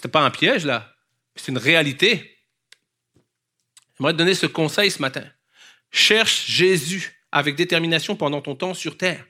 Ce 0.03 0.09
pas 0.09 0.21
un 0.21 0.31
piège 0.31 0.65
là, 0.65 0.93
c'est 1.37 1.53
une 1.53 1.59
réalité. 1.59 2.39
J'aimerais 3.97 4.13
te 4.13 4.19
donner 4.19 4.35
ce 4.35 4.47
conseil 4.47 4.91
ce 4.91 5.01
matin. 5.01 5.25
Cherche 5.91 6.47
Jésus 6.47 7.16
avec 7.37 7.57
détermination 7.57 8.17
pendant 8.17 8.41
ton 8.41 8.55
temps 8.55 8.75
sur 8.75 8.97
terre. 8.97 9.25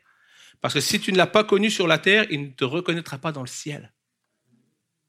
Parce 0.61 0.75
que 0.75 0.81
si 0.81 1.01
tu 1.01 1.13
ne 1.13 1.17
l'as 1.17 1.27
pas 1.27 1.45
connu 1.45 1.71
sur 1.71 1.87
la 1.87 1.99
terre, 1.99 2.27
il 2.31 2.43
ne 2.43 2.51
te 2.51 2.65
reconnaîtra 2.65 3.19
pas 3.19 3.33
dans 3.33 3.43
le 3.43 3.47
ciel 3.49 3.93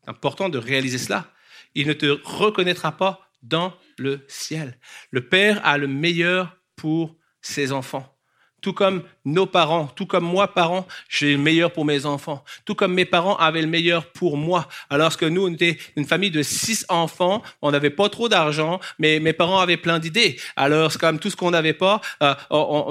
important 0.07 0.49
de 0.49 0.57
réaliser 0.57 0.97
cela. 0.97 1.31
Il 1.75 1.87
ne 1.87 1.93
te 1.93 2.19
reconnaîtra 2.23 2.97
pas 2.97 3.29
dans 3.43 3.77
le 3.97 4.25
ciel. 4.27 4.79
Le 5.11 5.27
Père 5.27 5.63
a 5.65 5.77
le 5.77 5.87
meilleur 5.87 6.57
pour 6.75 7.15
ses 7.41 7.71
enfants. 7.71 8.16
Tout 8.61 8.73
comme 8.73 9.03
nos 9.23 9.45
parents, 9.45 9.87
tout 9.95 10.05
comme 10.05 10.25
moi, 10.25 10.47
parents, 10.53 10.87
j'ai 11.09 11.33
le 11.33 11.37
meilleur 11.37 11.71
pour 11.71 11.85
mes 11.85 12.05
enfants. 12.05 12.43
Tout 12.65 12.75
comme 12.75 12.93
mes 12.93 13.05
parents 13.05 13.35
avaient 13.37 13.61
le 13.61 13.67
meilleur 13.67 14.11
pour 14.11 14.35
moi. 14.35 14.67
Alors 14.89 15.15
que 15.15 15.25
nous, 15.25 15.45
on 15.45 15.53
était 15.53 15.77
une 15.95 16.05
famille 16.05 16.31
de 16.31 16.41
six 16.41 16.85
enfants, 16.89 17.43
on 17.61 17.71
n'avait 17.71 17.91
pas 17.91 18.09
trop 18.09 18.29
d'argent, 18.29 18.79
mais 18.97 19.19
mes 19.19 19.33
parents 19.33 19.59
avaient 19.59 19.77
plein 19.77 19.99
d'idées. 19.99 20.39
Alors, 20.55 20.91
c'est 20.91 20.99
comme 20.99 21.19
tout 21.19 21.29
ce 21.29 21.35
qu'on 21.35 21.51
n'avait 21.51 21.73
pas, 21.73 22.01
euh, 22.23 22.33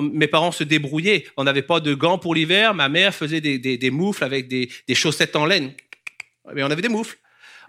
mes 0.00 0.28
parents 0.28 0.52
se 0.52 0.64
débrouillaient. 0.64 1.26
On 1.36 1.44
n'avait 1.44 1.62
pas 1.62 1.80
de 1.80 1.94
gants 1.94 2.18
pour 2.18 2.34
l'hiver, 2.34 2.74
ma 2.74 2.88
mère 2.88 3.14
faisait 3.14 3.40
des, 3.40 3.90
moufles 3.90 4.24
avec 4.24 4.48
des, 4.48 4.68
chaussettes 4.94 5.36
en 5.36 5.46
laine 5.46 5.72
mais 6.54 6.62
on 6.62 6.70
avait 6.70 6.82
des 6.82 6.88
moufles. 6.88 7.18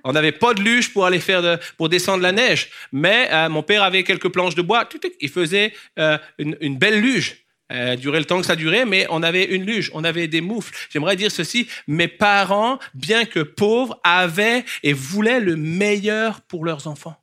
On 0.03 0.13
n'avait 0.13 0.31
pas 0.31 0.53
de 0.53 0.61
luge 0.61 0.93
pour 0.93 1.05
aller 1.05 1.19
faire 1.19 1.59
pour 1.77 1.89
descendre 1.89 2.23
la 2.23 2.31
neige, 2.31 2.69
mais 2.91 3.27
euh, 3.31 3.49
mon 3.49 3.63
père 3.63 3.83
avait 3.83 4.03
quelques 4.03 4.29
planches 4.29 4.55
de 4.55 4.61
bois. 4.61 4.87
Il 5.19 5.29
faisait 5.29 5.73
euh, 5.97 6.17
une, 6.37 6.77
belle 6.77 7.01
luge. 7.01 7.46
Euh, 7.73 7.97
durait 7.97 8.19
le 8.19 8.25
temps 8.25 8.39
que 8.39 8.45
ça 8.45 8.55
durait, 8.55 8.85
mais 8.85 9.05
on 9.09 9.21
avait 9.21 9.43
une 9.43 9.65
luge, 9.65 9.91
on 9.93 10.05
avait 10.05 10.29
des 10.29 10.39
moufles. 10.39 10.73
J'aimerais 10.89 11.17
dire 11.17 11.31
ceci 11.31 11.67
mes 11.87 12.07
parents, 12.07 12.79
bien 12.93 13.25
que 13.25 13.41
pauvres, 13.41 13.99
avaient 14.05 14.63
et 14.83 14.93
voulaient 14.93 15.41
le 15.41 15.57
meilleur 15.57 16.39
pour 16.41 16.63
leurs 16.63 16.87
enfants. 16.87 17.21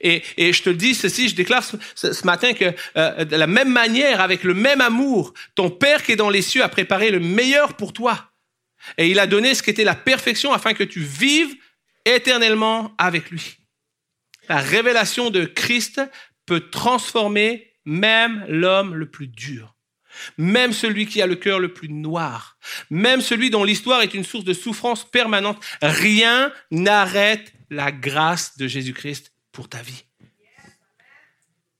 Et, 0.00 0.22
et 0.36 0.52
je 0.52 0.62
te 0.62 0.68
dis 0.68 0.94
ceci, 0.94 1.30
je 1.30 1.34
déclare 1.34 1.64
ce, 1.64 2.26
matin 2.26 2.52
que 2.52 2.66
euh, 2.96 3.24
de 3.24 3.34
la 3.34 3.46
même 3.46 3.72
manière, 3.72 4.20
avec 4.20 4.44
le 4.44 4.52
même 4.52 4.82
amour, 4.82 5.32
ton 5.54 5.70
Père 5.70 6.02
qui 6.02 6.12
est 6.12 6.16
dans 6.16 6.30
les 6.30 6.42
cieux 6.42 6.62
a 6.62 6.68
préparé 6.68 7.10
le 7.10 7.20
meilleur 7.20 7.74
pour 7.74 7.94
toi. 7.94 8.30
Et 8.98 9.08
il 9.08 9.18
a 9.18 9.26
donné 9.26 9.54
ce 9.54 9.62
qui 9.62 9.70
était 9.70 9.84
la 9.84 9.94
perfection 9.94 10.52
afin 10.52 10.74
que 10.74 10.84
tu 10.84 11.00
vives 11.00 11.54
éternellement 12.04 12.94
avec 12.98 13.30
lui. 13.30 13.56
La 14.48 14.58
révélation 14.58 15.30
de 15.30 15.44
Christ 15.44 16.00
peut 16.44 16.68
transformer 16.68 17.71
même 17.84 18.44
l'homme 18.48 18.94
le 18.94 19.10
plus 19.10 19.28
dur, 19.28 19.74
même 20.38 20.72
celui 20.72 21.06
qui 21.06 21.22
a 21.22 21.26
le 21.26 21.36
cœur 21.36 21.58
le 21.58 21.72
plus 21.72 21.88
noir, 21.88 22.58
même 22.90 23.20
celui 23.20 23.50
dont 23.50 23.64
l'histoire 23.64 24.02
est 24.02 24.14
une 24.14 24.24
source 24.24 24.44
de 24.44 24.52
souffrance 24.52 25.08
permanente. 25.08 25.62
Rien 25.80 26.52
n'arrête 26.70 27.52
la 27.70 27.92
grâce 27.92 28.56
de 28.58 28.66
Jésus-Christ 28.66 29.32
pour 29.52 29.68
ta 29.68 29.82
vie. 29.82 30.04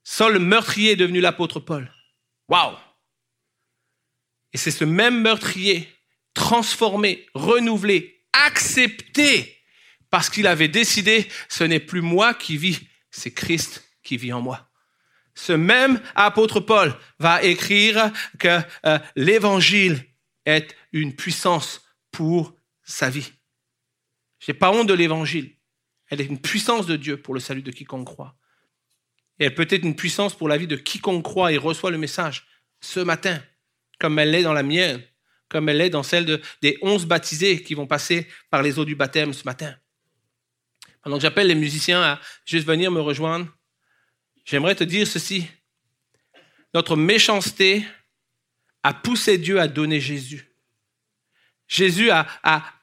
Seul 0.05 0.35
le 0.35 0.38
meurtrier 0.38 0.93
est 0.93 0.97
devenu 0.97 1.21
l'apôtre 1.21 1.61
Paul. 1.61 1.93
Waouh! 2.49 2.77
Et 4.53 4.59
c'est 4.59 4.71
ce 4.71 4.85
même 4.85 5.23
meurtrier 5.23 5.88
transformé, 6.35 7.27
renouvelé, 7.35 8.25
accepté, 8.33 9.59
parce 10.11 10.29
qu'il 10.29 10.47
avait 10.47 10.69
décidé, 10.69 11.29
ce 11.49 11.65
n'est 11.65 11.81
plus 11.81 12.03
moi 12.03 12.35
qui 12.35 12.57
vis, 12.57 12.81
c'est 13.11 13.33
Christ 13.33 13.88
qui 14.03 14.17
vit 14.17 14.33
en 14.33 14.41
moi. 14.41 14.72
Ce 15.35 15.53
même 15.53 16.01
apôtre 16.14 16.61
Paul 16.61 16.95
va 17.18 17.42
écrire 17.42 18.12
que 18.38 18.61
euh, 18.87 18.99
l'évangile 19.16 20.05
est 20.45 20.77
une 20.92 21.14
puissance 21.14 21.83
pour 22.11 22.55
sa 22.83 23.09
vie. 23.09 23.33
Je 24.40 24.53
n'ai 24.53 24.59
pas 24.59 24.71
honte 24.73 24.88
de 24.88 24.95
l'évangile. 24.95 25.57
Elle 26.09 26.21
est 26.21 26.27
une 26.27 26.40
puissance 26.40 26.87
de 26.87 26.97
Dieu 26.97 27.16
pour 27.16 27.33
le 27.33 27.40
salut 27.40 27.62
de 27.62 27.71
quiconque 27.71 28.07
croit. 28.07 28.37
Et 29.38 29.47
elle 29.47 29.55
peut 29.55 29.68
être 29.71 29.85
une 29.85 29.97
puissance 29.97 30.35
pour 30.35 30.49
la 30.49 30.59
vie 30.59 30.66
de 30.66 30.77
quiconque 30.77 31.25
croit 31.25 31.53
et 31.53 31.57
reçoit 31.57 31.90
le 31.90 31.99
message 31.99 32.47
ce 32.81 33.01
matin, 33.01 33.42
comme 33.99 34.18
elle 34.18 34.31
l'est 34.31 34.42
dans 34.42 34.53
la 34.53 34.62
mienne 34.62 35.03
comme 35.53 35.68
elle 35.68 35.83
est 35.83 35.90
dans 35.90 36.03
celle 36.03 36.40
des 36.62 36.79
onze 36.81 37.05
baptisés 37.05 37.62
qui 37.62 37.75
vont 37.75 37.87
passer 37.87 38.27
par 38.49 38.62
les 38.62 38.79
eaux 38.79 38.87
du 38.87 38.97
baptême 38.97 39.35
ce 39.35 39.45
matin. 39.45 39.77
Pendant 41.03 41.16
que 41.16 41.23
j'appelle 41.23 41.47
les 41.47 41.55
musiciens 41.55 42.03
à 42.03 42.21
juste 42.47 42.66
venir 42.66 42.90
me 42.90 43.03
rejoindre, 43.03 43.47
j'aimerais 44.44 44.74
te 44.74 44.85
dire 44.85 45.07
ceci. 45.07 45.46
Notre 46.74 46.96
méchanceté 46.96 47.85
a 48.83 48.94
poussé 48.94 49.38
Dieu 49.38 49.61
à 49.61 49.68
donner 49.68 50.00
Jésus. 50.00 50.48
Jésus 51.68 52.11
a, 52.11 52.26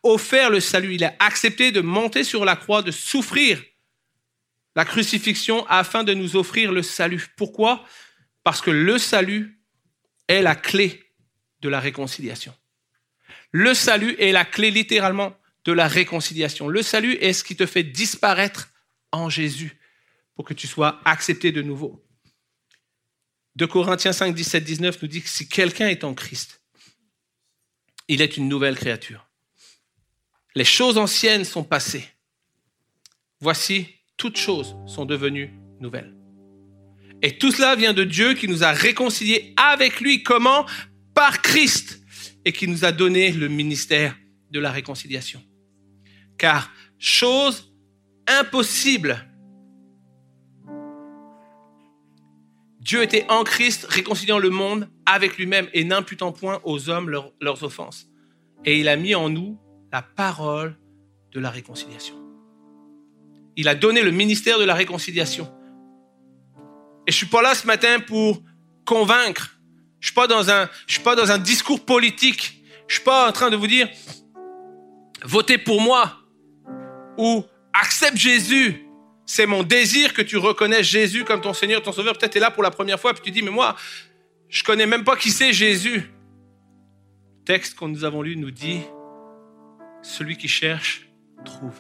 offert 0.02 0.50
le 0.50 0.60
salut, 0.60 0.96
il 0.96 1.04
a 1.04 1.16
accepté 1.20 1.72
de 1.72 1.82
monter 1.82 2.24
sur 2.24 2.44
la 2.44 2.56
croix, 2.56 2.82
de 2.82 2.92
souffrir 2.92 3.62
la 4.76 4.86
crucifixion 4.86 5.66
afin 5.68 6.04
de 6.04 6.14
nous 6.14 6.36
offrir 6.36 6.72
le 6.72 6.82
salut. 6.82 7.28
Pourquoi? 7.36 7.86
Parce 8.44 8.62
que 8.62 8.72
le 8.72 8.98
salut 8.98 9.60
est 10.28 10.42
la 10.42 10.56
clé 10.56 11.04
de 11.62 11.70
la 11.70 11.80
réconciliation. 11.80 12.54
Le 13.52 13.74
salut 13.74 14.16
est 14.18 14.32
la 14.32 14.46
clé 14.46 14.72
littéralement 14.72 15.36
de 15.66 15.72
la 15.72 15.88
réconciliation. 15.88 16.68
Le 16.68 16.82
salut 16.82 17.14
est 17.14 17.34
ce 17.34 17.44
qui 17.44 17.56
te 17.56 17.66
fait 17.66 17.84
disparaître 17.84 18.70
en 19.12 19.30
Jésus 19.30 19.79
pour 20.40 20.46
que 20.46 20.54
tu 20.54 20.68
sois 20.68 21.02
accepté 21.04 21.52
de 21.52 21.62
nouveau. 21.62 22.02
De 23.58 23.66
Corinthiens 23.66 24.14
5, 24.14 24.34
17, 24.34 24.64
19 24.64 25.02
nous 25.02 25.08
dit 25.10 25.22
que 25.22 25.28
si 25.28 25.50
quelqu'un 25.50 25.90
est 25.90 26.06
en 26.06 26.14
Christ, 26.14 26.62
il 28.08 28.22
est 28.22 28.38
une 28.38 28.48
nouvelle 28.48 28.78
créature. 28.78 29.28
Les 30.56 30.64
choses 30.64 30.98
anciennes 30.98 31.44
sont 31.44 31.66
passées. 31.66 32.06
Voici, 33.42 33.88
toutes 34.16 34.38
choses 34.38 34.78
sont 34.88 35.04
devenues 35.04 35.52
nouvelles. 35.82 36.16
Et 37.22 37.38
tout 37.38 37.52
cela 37.52 37.76
vient 37.76 37.92
de 37.92 38.06
Dieu 38.06 38.34
qui 38.34 38.48
nous 38.48 38.64
a 38.64 38.72
réconciliés 38.72 39.54
avec 39.58 40.00
lui. 40.00 40.24
Comment? 40.24 40.66
Par 41.14 41.42
Christ 41.42 42.00
et 42.46 42.54
qui 42.54 42.70
nous 42.70 42.86
a 42.86 42.94
donné 42.94 43.34
le 43.34 43.50
ministère 43.50 44.16
de 44.52 44.62
la 44.62 44.72
réconciliation. 44.72 45.44
Car 46.38 46.72
chose 46.98 47.74
impossible, 48.26 49.29
Dieu 52.80 53.04
était 53.04 53.26
en 53.30 53.44
Christ 53.44 53.86
réconciliant 53.90 54.40
le 54.40 54.50
monde 54.50 54.88
avec 55.06 55.38
lui-même 55.38 55.68
et 55.74 55.84
n'imputant 55.84 56.32
point 56.32 56.62
aux 56.64 56.90
hommes 56.90 57.10
leurs 57.10 57.64
offenses. 57.64 58.08
Et 58.66 58.80
il 58.80 58.88
a 58.88 58.96
mis 58.96 59.16
en 59.16 59.30
nous 59.30 59.60
la 59.92 60.02
parole 60.02 60.78
de 61.32 61.40
la 61.40 61.50
réconciliation. 61.50 62.16
Il 63.56 63.68
a 63.68 63.76
donné 63.76 64.02
le 64.02 64.12
ministère 64.12 64.60
de 64.60 64.64
la 64.64 64.74
réconciliation. 64.74 65.52
Et 67.06 67.12
je 67.12 67.18
suis 67.18 67.26
pas 67.26 67.42
là 67.42 67.56
ce 67.56 67.68
matin 67.68 68.00
pour 68.00 68.42
convaincre 68.86 69.60
Je 70.00 70.08
suis 70.08 70.16
suis 70.88 71.04
pas 71.04 71.16
dans 71.16 71.32
un 71.32 71.38
discours 71.38 71.86
politique. 71.86 72.64
Je 72.88 72.96
suis 72.96 73.04
pas 73.04 73.28
en 73.28 73.32
train 73.32 73.50
de 73.50 73.56
vous 73.56 73.68
dire, 73.68 73.90
votez 75.24 75.58
pour 75.58 75.82
moi 75.82 76.14
ou 77.18 77.44
accepte 77.74 78.18
Jésus. 78.18 78.89
C'est 79.32 79.46
mon 79.46 79.62
désir 79.62 80.16
que 80.16 80.24
tu 80.24 80.38
reconnaisses 80.38 80.88
Jésus 80.88 81.24
comme 81.24 81.40
ton 81.40 81.54
Seigneur, 81.54 81.84
ton 81.84 81.92
Sauveur. 81.92 82.18
Peut-être 82.18 82.32
tu 82.32 82.40
es 82.40 82.42
là 82.42 82.50
pour 82.50 82.64
la 82.64 82.72
première 82.72 83.00
fois, 83.00 83.14
puis 83.14 83.22
tu 83.22 83.30
dis, 83.30 83.44
mais 83.44 83.52
moi, 83.52 83.76
je 84.50 84.64
connais 84.64 84.88
même 84.88 85.04
pas 85.04 85.16
qui 85.16 85.30
c'est 85.30 85.54
Jésus. 85.54 86.10
Le 87.38 87.46
texte 87.46 87.78
que 87.78 87.86
nous 87.86 88.04
avons 88.04 88.24
lu 88.24 88.36
nous 88.38 88.50
dit, 88.50 88.82
celui 90.02 90.36
qui 90.36 90.48
cherche, 90.48 91.08
trouve. 91.46 91.80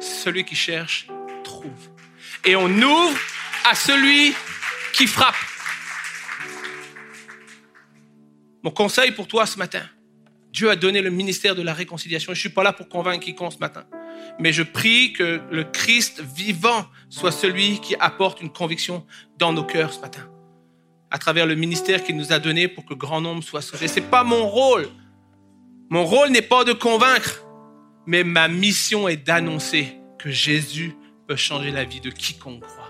Celui 0.00 0.44
qui 0.44 0.54
cherche, 0.54 1.08
trouve. 1.44 1.88
Et 2.44 2.56
on 2.56 2.68
ouvre 2.68 3.18
à 3.70 3.74
celui 3.74 4.34
qui 4.92 5.06
frappe. 5.06 5.34
Mon 8.62 8.70
conseil 8.70 9.12
pour 9.12 9.28
toi 9.28 9.46
ce 9.46 9.56
matin, 9.56 9.88
Dieu 10.52 10.68
a 10.68 10.76
donné 10.76 11.00
le 11.00 11.08
ministère 11.08 11.54
de 11.54 11.62
la 11.62 11.72
réconciliation. 11.72 12.34
Je 12.34 12.38
ne 12.38 12.40
suis 12.40 12.50
pas 12.50 12.62
là 12.62 12.74
pour 12.74 12.90
convaincre 12.90 13.24
quiconque 13.24 13.54
ce 13.54 13.58
matin. 13.58 13.86
Mais 14.38 14.52
je 14.52 14.62
prie 14.62 15.12
que 15.12 15.40
le 15.50 15.64
Christ 15.64 16.22
vivant 16.22 16.86
soit 17.08 17.32
celui 17.32 17.80
qui 17.80 17.94
apporte 17.96 18.40
une 18.40 18.50
conviction 18.50 19.06
dans 19.38 19.52
nos 19.52 19.64
cœurs 19.64 19.92
ce 19.92 20.00
matin. 20.00 20.28
À 21.10 21.18
travers 21.18 21.46
le 21.46 21.54
ministère 21.54 22.02
qu'il 22.02 22.16
nous 22.16 22.32
a 22.32 22.38
donné 22.38 22.68
pour 22.68 22.86
que 22.86 22.94
grand 22.94 23.20
nombre 23.20 23.42
soit 23.42 23.60
sauvé. 23.60 23.86
C'est 23.88 24.00
pas 24.00 24.24
mon 24.24 24.48
rôle. 24.48 24.88
Mon 25.90 26.04
rôle 26.04 26.30
n'est 26.30 26.40
pas 26.40 26.64
de 26.64 26.72
convaincre, 26.72 27.44
mais 28.06 28.24
ma 28.24 28.48
mission 28.48 29.08
est 29.08 29.18
d'annoncer 29.18 29.98
que 30.18 30.30
Jésus 30.30 30.94
peut 31.28 31.36
changer 31.36 31.70
la 31.70 31.84
vie 31.84 32.00
de 32.00 32.10
quiconque 32.10 32.62
croit 32.62 32.81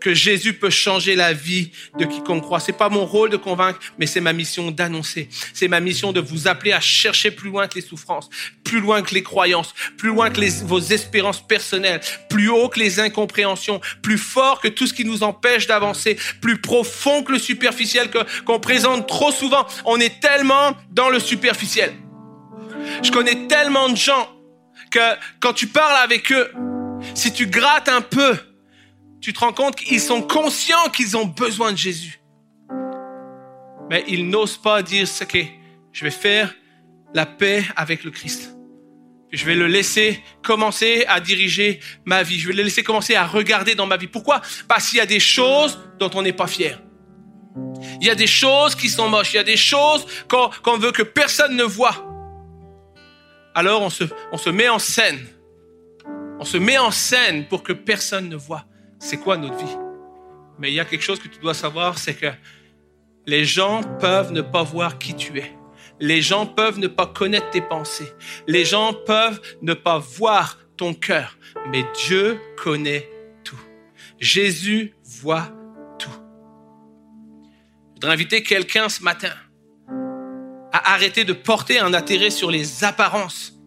que 0.00 0.14
Jésus 0.14 0.54
peut 0.54 0.70
changer 0.70 1.14
la 1.14 1.32
vie 1.32 1.70
de 1.98 2.04
quiconque 2.04 2.42
croit. 2.42 2.60
C'est 2.60 2.72
pas 2.72 2.88
mon 2.88 3.04
rôle 3.04 3.30
de 3.30 3.36
convaincre, 3.36 3.78
mais 3.98 4.06
c'est 4.06 4.20
ma 4.20 4.32
mission 4.32 4.70
d'annoncer. 4.70 5.28
C'est 5.52 5.68
ma 5.68 5.80
mission 5.80 6.12
de 6.12 6.20
vous 6.20 6.48
appeler 6.48 6.72
à 6.72 6.80
chercher 6.80 7.30
plus 7.30 7.50
loin 7.50 7.68
que 7.68 7.74
les 7.74 7.80
souffrances, 7.80 8.28
plus 8.64 8.80
loin 8.80 9.02
que 9.02 9.14
les 9.14 9.22
croyances, 9.22 9.74
plus 9.98 10.08
loin 10.08 10.30
que 10.30 10.40
vos 10.64 10.80
espérances 10.80 11.46
personnelles, 11.46 12.00
plus 12.28 12.48
haut 12.48 12.68
que 12.68 12.78
les 12.78 13.00
incompréhensions, 13.00 13.80
plus 14.02 14.18
fort 14.18 14.60
que 14.60 14.68
tout 14.68 14.86
ce 14.86 14.94
qui 14.94 15.04
nous 15.04 15.22
empêche 15.22 15.66
d'avancer, 15.66 16.18
plus 16.40 16.60
profond 16.60 17.22
que 17.22 17.32
le 17.32 17.38
superficiel 17.38 18.10
qu'on 18.44 18.60
présente 18.60 19.06
trop 19.06 19.30
souvent. 19.30 19.66
On 19.84 19.98
est 19.98 20.20
tellement 20.20 20.76
dans 20.90 21.10
le 21.10 21.20
superficiel. 21.20 21.92
Je 23.02 23.10
connais 23.10 23.46
tellement 23.46 23.88
de 23.88 23.96
gens 23.96 24.28
que 24.90 25.00
quand 25.40 25.52
tu 25.52 25.66
parles 25.66 26.02
avec 26.02 26.32
eux, 26.32 26.50
si 27.14 27.32
tu 27.32 27.46
grattes 27.46 27.88
un 27.88 28.00
peu, 28.00 28.36
tu 29.20 29.32
te 29.32 29.40
rends 29.40 29.52
compte 29.52 29.76
qu'ils 29.76 30.00
sont 30.00 30.22
conscients 30.22 30.88
qu'ils 30.92 31.16
ont 31.16 31.26
besoin 31.26 31.72
de 31.72 31.78
Jésus. 31.78 32.20
Mais 33.90 34.04
ils 34.08 34.28
n'osent 34.28 34.56
pas 34.56 34.82
dire, 34.82 35.06
ok, 35.20 35.46
je 35.92 36.04
vais 36.04 36.10
faire 36.10 36.54
la 37.12 37.26
paix 37.26 37.64
avec 37.76 38.04
le 38.04 38.10
Christ. 38.10 38.56
Je 39.32 39.44
vais 39.44 39.54
le 39.54 39.66
laisser 39.66 40.22
commencer 40.42 41.04
à 41.06 41.20
diriger 41.20 41.80
ma 42.04 42.22
vie. 42.22 42.38
Je 42.38 42.48
vais 42.48 42.54
le 42.54 42.62
laisser 42.62 42.82
commencer 42.82 43.14
à 43.14 43.26
regarder 43.26 43.74
dans 43.74 43.86
ma 43.86 43.96
vie. 43.96 44.06
Pourquoi? 44.06 44.40
Parce 44.66 44.88
qu'il 44.88 44.98
y 44.98 45.00
a 45.00 45.06
des 45.06 45.20
choses 45.20 45.78
dont 45.98 46.10
on 46.14 46.22
n'est 46.22 46.32
pas 46.32 46.46
fier. 46.46 46.80
Il 48.00 48.06
y 48.06 48.10
a 48.10 48.14
des 48.14 48.26
choses 48.26 48.74
qui 48.74 48.88
sont 48.88 49.08
moches. 49.08 49.34
Il 49.34 49.36
y 49.36 49.40
a 49.40 49.44
des 49.44 49.56
choses 49.56 50.06
qu'on 50.28 50.78
veut 50.78 50.92
que 50.92 51.02
personne 51.02 51.56
ne 51.56 51.64
voit. 51.64 52.06
Alors 53.54 53.82
on 53.82 53.90
se, 53.90 54.04
on 54.32 54.38
se 54.38 54.50
met 54.50 54.68
en 54.68 54.78
scène. 54.78 55.26
On 56.40 56.44
se 56.44 56.56
met 56.56 56.78
en 56.78 56.90
scène 56.90 57.46
pour 57.46 57.62
que 57.62 57.72
personne 57.72 58.28
ne 58.28 58.36
voit 58.36 58.64
c'est 59.00 59.16
quoi 59.16 59.36
notre 59.36 59.56
vie? 59.56 59.76
Mais 60.58 60.70
il 60.70 60.74
y 60.74 60.80
a 60.80 60.84
quelque 60.84 61.02
chose 61.02 61.18
que 61.18 61.26
tu 61.26 61.40
dois 61.40 61.54
savoir, 61.54 61.98
c'est 61.98 62.14
que 62.14 62.26
les 63.26 63.44
gens 63.44 63.80
peuvent 63.98 64.30
ne 64.30 64.42
pas 64.42 64.62
voir 64.62 64.98
qui 64.98 65.14
tu 65.14 65.38
es. 65.38 65.56
Les 65.98 66.22
gens 66.22 66.46
peuvent 66.46 66.78
ne 66.78 66.86
pas 66.86 67.06
connaître 67.06 67.50
tes 67.50 67.62
pensées. 67.62 68.12
Les 68.46 68.64
gens 68.64 68.92
peuvent 69.06 69.40
ne 69.62 69.74
pas 69.74 69.98
voir 69.98 70.58
ton 70.76 70.94
cœur. 70.94 71.36
Mais 71.70 71.84
Dieu 72.06 72.40
connaît 72.56 73.08
tout. 73.42 73.60
Jésus 74.18 74.94
voit 75.02 75.48
tout. 75.98 76.10
Je 77.88 77.94
voudrais 77.94 78.12
inviter 78.12 78.42
quelqu'un 78.42 78.88
ce 78.88 79.02
matin 79.02 79.32
à 80.72 80.92
arrêter 80.92 81.24
de 81.24 81.32
porter 81.32 81.78
un 81.78 81.94
intérêt 81.94 82.30
sur 82.30 82.50
les 82.50 82.84
apparences. 82.84 83.58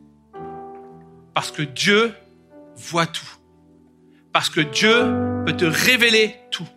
Parce 1.33 1.51
que 1.51 1.63
Dieu 1.63 2.13
voit 2.75 3.07
tout. 3.07 3.25
Parce 4.33 4.49
que 4.49 4.61
Dieu 4.61 5.43
peut 5.45 5.55
te 5.55 5.65
révéler 5.65 6.35
tout. 6.51 6.67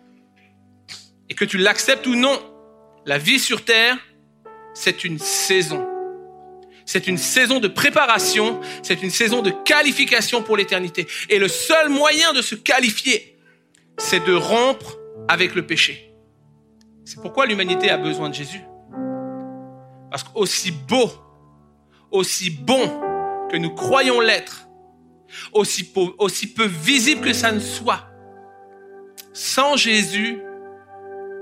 Et 1.29 1.33
que 1.33 1.43
tu 1.43 1.57
l'acceptes 1.57 2.05
ou 2.07 2.15
non, 2.15 2.39
la 3.05 3.17
vie 3.17 3.39
sur 3.39 3.65
terre, 3.65 3.97
c'est 4.73 5.03
une 5.03 5.17
saison. 5.17 5.85
C'est 6.85 7.07
une 7.07 7.17
saison 7.17 7.59
de 7.59 7.67
préparation, 7.67 8.61
c'est 8.83 9.03
une 9.03 9.09
saison 9.09 9.41
de 9.41 9.49
qualification 9.49 10.41
pour 10.41 10.55
l'éternité. 10.55 11.07
Et 11.29 11.39
le 11.39 11.49
seul 11.49 11.89
moyen 11.89 12.31
de 12.31 12.41
se 12.41 12.55
qualifier, 12.55 13.37
c'est 13.97 14.23
de 14.23 14.33
rompre 14.33 14.97
avec 15.27 15.55
le 15.55 15.65
péché. 15.65 16.13
C'est 17.03 17.21
pourquoi 17.21 17.45
l'humanité 17.45 17.89
a 17.89 17.97
besoin 17.97 18.29
de 18.29 18.35
Jésus. 18.35 18.61
Parce 20.11 20.23
qu'aussi 20.23 20.71
beau, 20.71 21.11
aussi 22.11 22.51
bon 22.51 23.01
que 23.49 23.57
nous 23.57 23.73
croyons 23.73 24.21
l'être, 24.21 24.66
aussi 25.53 25.83
peu, 25.83 26.65
visible 26.65 27.21
que 27.21 27.33
ça 27.33 27.51
ne 27.51 27.59
soit, 27.59 28.07
sans 29.33 29.75
Jésus, 29.75 30.39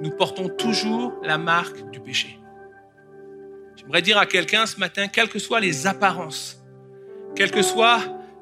nous 0.02 0.12
portons 0.12 0.50
toujours 0.50 1.14
la 1.24 1.38
marque 1.38 1.90
du 1.92 2.00
péché. 2.00 2.40
J'aimerais 3.78 4.02
dire 4.02 4.18
à 4.18 4.26
quelqu'un 4.26 4.66
ce 4.66 4.78
matin, 4.80 5.08
quelles 5.08 5.30
que 5.30 5.40
soient 5.40 5.60
les 5.60 5.88
apparences, 5.88 6.62
quel 7.36 7.52
que 7.52 7.62
soit 7.62 8.02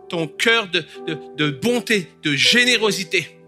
ton 0.10 0.28
cœur 0.28 0.68
de 0.68 1.50
bonté, 1.50 2.10
de 2.24 2.34
générosité, 2.34 3.40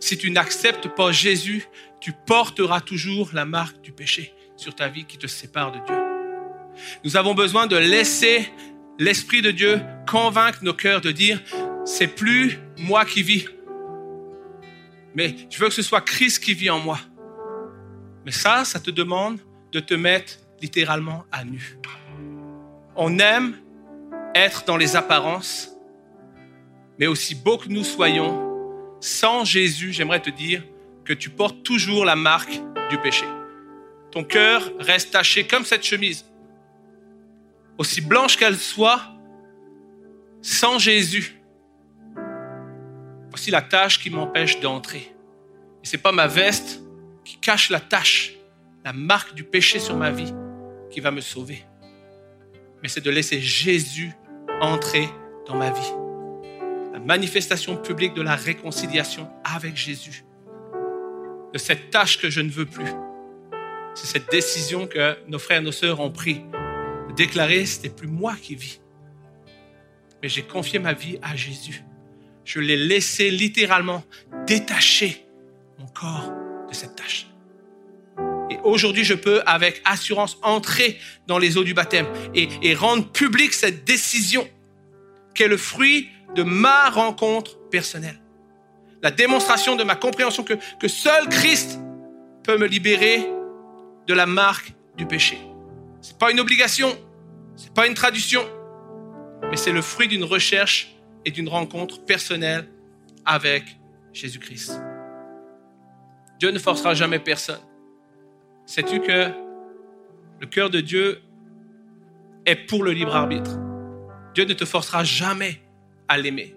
si 0.00 0.16
tu 0.16 0.30
n'acceptes 0.30 0.88
pas 0.88 1.12
Jésus, 1.12 1.68
tu 2.00 2.12
porteras 2.26 2.80
toujours 2.80 3.30
la 3.32 3.44
marque 3.44 3.80
du 3.82 3.92
péché 3.92 4.32
sur 4.56 4.74
ta 4.74 4.88
vie 4.88 5.04
qui 5.04 5.18
te 5.18 5.26
sépare 5.26 5.72
de 5.72 5.78
Dieu. 5.86 5.96
Nous 7.04 7.16
avons 7.16 7.34
besoin 7.34 7.66
de 7.66 7.76
laisser 7.76 8.48
l'Esprit 8.98 9.42
de 9.42 9.50
Dieu 9.50 9.80
convaincre 10.08 10.58
nos 10.62 10.74
cœurs 10.74 11.00
de 11.00 11.10
dire, 11.10 11.40
c'est 11.84 12.08
plus 12.08 12.58
moi 12.78 13.04
qui 13.04 13.22
vis, 13.22 13.46
mais 15.14 15.34
je 15.50 15.58
veux 15.58 15.68
que 15.68 15.74
ce 15.74 15.82
soit 15.82 16.00
Christ 16.00 16.38
qui 16.42 16.54
vit 16.54 16.70
en 16.70 16.78
moi. 16.78 16.98
Mais 18.24 18.32
ça, 18.32 18.64
ça 18.64 18.78
te 18.78 18.90
demande 18.90 19.38
de 19.72 19.80
te 19.80 19.94
mettre 19.94 20.34
littéralement 20.60 21.24
à 21.32 21.44
nu. 21.44 21.78
On 22.96 23.18
aime 23.18 23.56
être 24.34 24.64
dans 24.66 24.76
les 24.76 24.94
apparences, 24.94 25.70
mais 26.98 27.06
aussi 27.06 27.34
beau 27.34 27.58
que 27.58 27.68
nous 27.68 27.84
soyons, 27.84 28.96
sans 29.00 29.44
Jésus, 29.44 29.92
j'aimerais 29.92 30.20
te 30.20 30.30
dire 30.30 30.62
que 31.04 31.12
tu 31.12 31.30
portes 31.30 31.62
toujours 31.62 32.04
la 32.04 32.16
marque 32.16 32.60
du 32.90 32.98
péché. 32.98 33.24
Ton 34.12 34.22
cœur 34.24 34.70
reste 34.78 35.12
taché 35.12 35.46
comme 35.46 35.64
cette 35.64 35.84
chemise 35.84 36.26
aussi 37.80 38.02
blanche 38.02 38.36
qu'elle 38.36 38.58
soit, 38.58 39.00
sans 40.42 40.78
Jésus, 40.78 41.40
voici 43.30 43.50
la 43.50 43.62
tâche 43.62 43.98
qui 43.98 44.10
m'empêche 44.10 44.60
d'entrer. 44.60 45.10
Et 45.82 45.86
c'est 45.86 45.96
pas 45.96 46.12
ma 46.12 46.26
veste 46.26 46.82
qui 47.24 47.38
cache 47.38 47.70
la 47.70 47.80
tâche, 47.80 48.34
la 48.84 48.92
marque 48.92 49.32
du 49.32 49.44
péché 49.44 49.78
sur 49.78 49.96
ma 49.96 50.10
vie 50.10 50.30
qui 50.90 51.00
va 51.00 51.10
me 51.10 51.22
sauver. 51.22 51.64
Mais 52.82 52.88
c'est 52.88 53.00
de 53.00 53.10
laisser 53.10 53.40
Jésus 53.40 54.12
entrer 54.60 55.08
dans 55.46 55.56
ma 55.56 55.70
vie. 55.70 55.92
La 56.92 56.98
manifestation 56.98 57.78
publique 57.78 58.12
de 58.12 58.20
la 58.20 58.36
réconciliation 58.36 59.30
avec 59.42 59.78
Jésus. 59.78 60.26
De 61.54 61.56
cette 61.56 61.88
tâche 61.88 62.18
que 62.20 62.28
je 62.28 62.42
ne 62.42 62.50
veux 62.50 62.66
plus. 62.66 62.92
C'est 63.94 64.06
cette 64.06 64.30
décision 64.30 64.86
que 64.86 65.16
nos 65.28 65.38
frères 65.38 65.62
et 65.62 65.64
nos 65.64 65.72
sœurs 65.72 66.00
ont 66.00 66.10
pris 66.10 66.44
déclarer, 67.20 67.66
ce 67.66 67.82
n'est 67.82 67.90
plus 67.90 68.08
moi 68.08 68.34
qui 68.40 68.54
vis, 68.54 68.80
mais 70.22 70.30
j'ai 70.30 70.40
confié 70.40 70.78
ma 70.78 70.94
vie 70.94 71.18
à 71.20 71.36
Jésus. 71.36 71.84
Je 72.46 72.60
l'ai 72.60 72.78
laissé 72.78 73.30
littéralement 73.30 74.02
détacher 74.46 75.26
mon 75.78 75.86
corps 75.86 76.32
de 76.66 76.74
cette 76.74 76.96
tâche. 76.96 77.26
Et 78.48 78.56
aujourd'hui, 78.64 79.04
je 79.04 79.12
peux 79.12 79.42
avec 79.44 79.82
assurance 79.84 80.38
entrer 80.42 80.98
dans 81.26 81.36
les 81.38 81.58
eaux 81.58 81.62
du 81.62 81.74
baptême 81.74 82.06
et, 82.34 82.48
et 82.62 82.74
rendre 82.74 83.06
publique 83.12 83.52
cette 83.52 83.84
décision 83.84 84.48
qui 85.34 85.42
est 85.42 85.48
le 85.48 85.58
fruit 85.58 86.08
de 86.34 86.42
ma 86.42 86.88
rencontre 86.88 87.58
personnelle. 87.68 88.18
La 89.02 89.10
démonstration 89.10 89.76
de 89.76 89.84
ma 89.84 89.94
compréhension 89.94 90.42
que, 90.42 90.54
que 90.80 90.88
seul 90.88 91.28
Christ 91.28 91.80
peut 92.44 92.56
me 92.56 92.66
libérer 92.66 93.26
de 94.06 94.14
la 94.14 94.24
marque 94.24 94.72
du 94.96 95.04
péché. 95.04 95.38
C'est 96.00 96.16
pas 96.16 96.30
une 96.30 96.40
obligation, 96.40 96.96
c'est 97.60 97.74
pas 97.74 97.86
une 97.86 97.92
traduction, 97.92 98.40
mais 99.50 99.56
c'est 99.58 99.72
le 99.72 99.82
fruit 99.82 100.08
d'une 100.08 100.24
recherche 100.24 100.96
et 101.26 101.30
d'une 101.30 101.48
rencontre 101.48 102.02
personnelle 102.06 102.66
avec 103.26 103.64
Jésus-Christ. 104.14 104.80
Dieu 106.38 106.52
ne 106.52 106.58
forcera 106.58 106.94
jamais 106.94 107.18
personne. 107.18 107.60
Sais-tu 108.64 109.00
que 109.00 109.30
le 110.40 110.46
cœur 110.46 110.70
de 110.70 110.80
Dieu 110.80 111.20
est 112.46 112.56
pour 112.56 112.82
le 112.82 112.92
libre 112.92 113.14
arbitre? 113.14 113.58
Dieu 114.34 114.46
ne 114.46 114.54
te 114.54 114.64
forcera 114.64 115.04
jamais 115.04 115.60
à 116.08 116.16
l'aimer. 116.16 116.56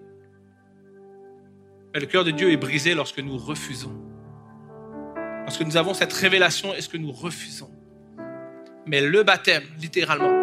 Mais 1.94 2.00
le 2.00 2.06
cœur 2.06 2.24
de 2.24 2.32
Dieu 2.32 2.50
est 2.50 2.58
brisé 2.58 2.96
lorsque 2.96 3.20
nous 3.20 3.38
refusons. 3.38 3.94
Lorsque 5.42 5.64
nous 5.64 5.76
avons 5.76 5.94
cette 5.94 6.14
révélation, 6.14 6.74
est-ce 6.74 6.88
que 6.88 6.98
nous 6.98 7.12
refusons? 7.12 7.70
Mais 8.88 9.02
le 9.02 9.24
baptême, 9.24 9.64
littéralement, 9.82 10.43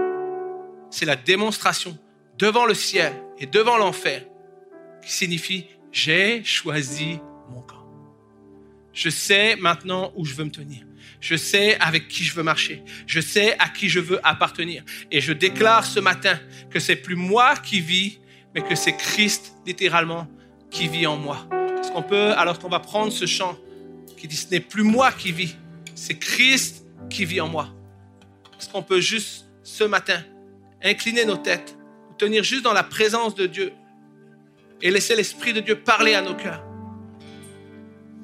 c'est 0.90 1.06
la 1.06 1.16
démonstration 1.16 1.96
devant 2.38 2.66
le 2.66 2.74
ciel 2.74 3.12
et 3.38 3.46
devant 3.46 3.76
l'enfer 3.76 4.24
qui 5.02 5.12
signifie 5.12 5.66
j'ai 5.92 6.44
choisi 6.44 7.18
mon 7.48 7.62
camp. 7.62 7.84
Je 8.92 9.10
sais 9.10 9.56
maintenant 9.56 10.12
où 10.16 10.24
je 10.24 10.34
veux 10.34 10.44
me 10.44 10.50
tenir. 10.50 10.84
Je 11.20 11.36
sais 11.36 11.78
avec 11.80 12.08
qui 12.08 12.24
je 12.24 12.34
veux 12.34 12.42
marcher. 12.42 12.82
Je 13.06 13.20
sais 13.20 13.58
à 13.58 13.68
qui 13.68 13.88
je 13.88 14.00
veux 14.00 14.20
appartenir. 14.26 14.82
Et 15.10 15.20
je 15.20 15.32
déclare 15.32 15.84
ce 15.84 16.00
matin 16.00 16.38
que 16.70 16.80
c'est 16.80 16.96
plus 16.96 17.16
moi 17.16 17.56
qui 17.56 17.80
vis, 17.80 18.20
mais 18.54 18.62
que 18.62 18.74
c'est 18.74 18.96
Christ 18.96 19.54
littéralement 19.66 20.28
qui 20.70 20.88
vit 20.88 21.06
en 21.06 21.16
moi. 21.16 21.46
Est-ce 21.80 21.90
qu'on 21.92 22.02
peut, 22.02 22.32
alors 22.32 22.58
qu'on 22.58 22.68
va 22.68 22.80
prendre 22.80 23.12
ce 23.12 23.26
chant 23.26 23.58
qui 24.16 24.28
dit 24.28 24.36
ce 24.36 24.50
n'est 24.50 24.60
plus 24.60 24.82
moi 24.82 25.12
qui 25.12 25.32
vis, 25.32 25.56
c'est 25.94 26.18
Christ 26.18 26.84
qui 27.08 27.24
vit 27.24 27.40
en 27.40 27.48
moi. 27.48 27.70
Est-ce 28.58 28.68
qu'on 28.68 28.82
peut 28.82 29.00
juste 29.00 29.46
ce 29.62 29.84
matin 29.84 30.22
incliner 30.82 31.24
nos 31.24 31.36
têtes, 31.36 31.76
tenir 32.18 32.44
juste 32.44 32.64
dans 32.64 32.72
la 32.72 32.82
présence 32.82 33.34
de 33.34 33.46
Dieu 33.46 33.72
et 34.82 34.90
laisser 34.90 35.14
l'Esprit 35.16 35.52
de 35.52 35.60
Dieu 35.60 35.76
parler 35.76 36.14
à 36.14 36.22
nos 36.22 36.34
cœurs. 36.34 36.64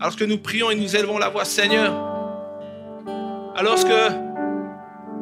Alors 0.01 0.17
que 0.17 0.25
nous 0.25 0.39
prions 0.39 0.71
et 0.71 0.75
nous 0.75 0.97
élevons 0.97 1.19
la 1.19 1.29
voix, 1.29 1.45
Seigneur, 1.45 1.93
alors 3.57 3.83
que 3.83 4.27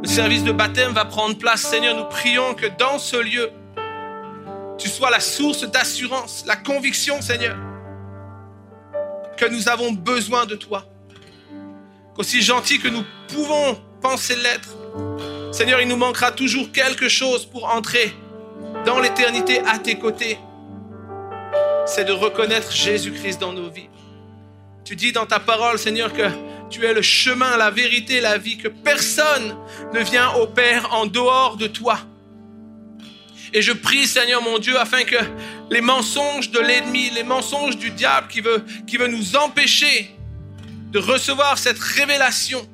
le 0.02 0.08
service 0.08 0.44
de 0.44 0.52
baptême 0.52 0.92
va 0.92 1.04
prendre 1.04 1.38
place, 1.38 1.62
Seigneur, 1.62 1.96
nous 1.96 2.08
prions 2.08 2.54
que 2.54 2.66
dans 2.78 2.98
ce 2.98 3.16
lieu, 3.16 3.50
tu 4.76 4.88
sois 4.88 5.10
la 5.10 5.20
source 5.20 5.62
d'assurance, 5.62 6.44
la 6.46 6.56
conviction, 6.56 7.20
Seigneur, 7.22 7.56
que 9.36 9.46
nous 9.46 9.68
avons 9.68 9.92
besoin 9.92 10.46
de 10.46 10.56
toi. 10.56 10.84
Qu'aussi 12.14 12.42
gentil 12.42 12.78
que 12.78 12.88
nous 12.88 13.04
pouvons 13.28 13.80
penser 14.00 14.36
l'être, 14.36 14.76
Seigneur, 15.54 15.80
il 15.80 15.86
nous 15.86 15.96
manquera 15.96 16.32
toujours 16.32 16.72
quelque 16.72 17.08
chose 17.08 17.46
pour 17.46 17.72
entrer 17.72 18.12
dans 18.84 18.98
l'éternité 18.98 19.60
à 19.60 19.78
tes 19.78 19.94
côtés. 19.94 20.36
C'est 21.86 22.04
de 22.04 22.10
reconnaître 22.10 22.72
Jésus-Christ 22.72 23.40
dans 23.40 23.52
nos 23.52 23.70
vies. 23.70 23.88
Tu 24.84 24.96
dis 24.96 25.12
dans 25.12 25.26
ta 25.26 25.38
parole, 25.38 25.78
Seigneur, 25.78 26.12
que 26.12 26.28
tu 26.70 26.84
es 26.84 26.92
le 26.92 27.02
chemin, 27.02 27.56
la 27.56 27.70
vérité, 27.70 28.20
la 28.20 28.36
vie, 28.36 28.58
que 28.58 28.66
personne 28.66 29.54
ne 29.92 30.00
vient 30.00 30.32
au 30.32 30.48
Père 30.48 30.92
en 30.92 31.06
dehors 31.06 31.56
de 31.56 31.68
toi. 31.68 32.00
Et 33.52 33.62
je 33.62 33.70
prie, 33.70 34.08
Seigneur 34.08 34.42
mon 34.42 34.58
Dieu, 34.58 34.76
afin 34.76 35.04
que 35.04 35.22
les 35.70 35.80
mensonges 35.80 36.50
de 36.50 36.58
l'ennemi, 36.58 37.10
les 37.10 37.22
mensonges 37.22 37.76
du 37.76 37.92
diable 37.92 38.26
qui 38.26 38.40
veut, 38.40 38.64
qui 38.88 38.96
veut 38.96 39.06
nous 39.06 39.36
empêcher 39.36 40.10
de 40.90 40.98
recevoir 40.98 41.58
cette 41.58 41.78
révélation 41.78 42.66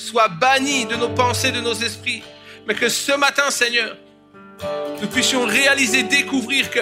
soient 0.00 0.28
bannis 0.28 0.86
de 0.86 0.96
nos 0.96 1.10
pensées, 1.10 1.52
de 1.52 1.60
nos 1.60 1.74
esprits. 1.74 2.22
Mais 2.66 2.74
que 2.74 2.88
ce 2.88 3.12
matin, 3.12 3.50
Seigneur, 3.50 3.96
nous 5.00 5.08
puissions 5.08 5.44
réaliser, 5.44 6.02
découvrir 6.04 6.70
que 6.70 6.80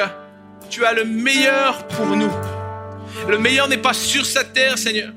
tu 0.70 0.84
as 0.84 0.92
le 0.92 1.04
meilleur 1.04 1.86
pour 1.88 2.06
nous. 2.06 2.32
Le 3.28 3.38
meilleur 3.38 3.68
n'est 3.68 3.78
pas 3.78 3.92
sur 3.92 4.24
cette 4.24 4.52
terre, 4.52 4.78
Seigneur. 4.78 5.12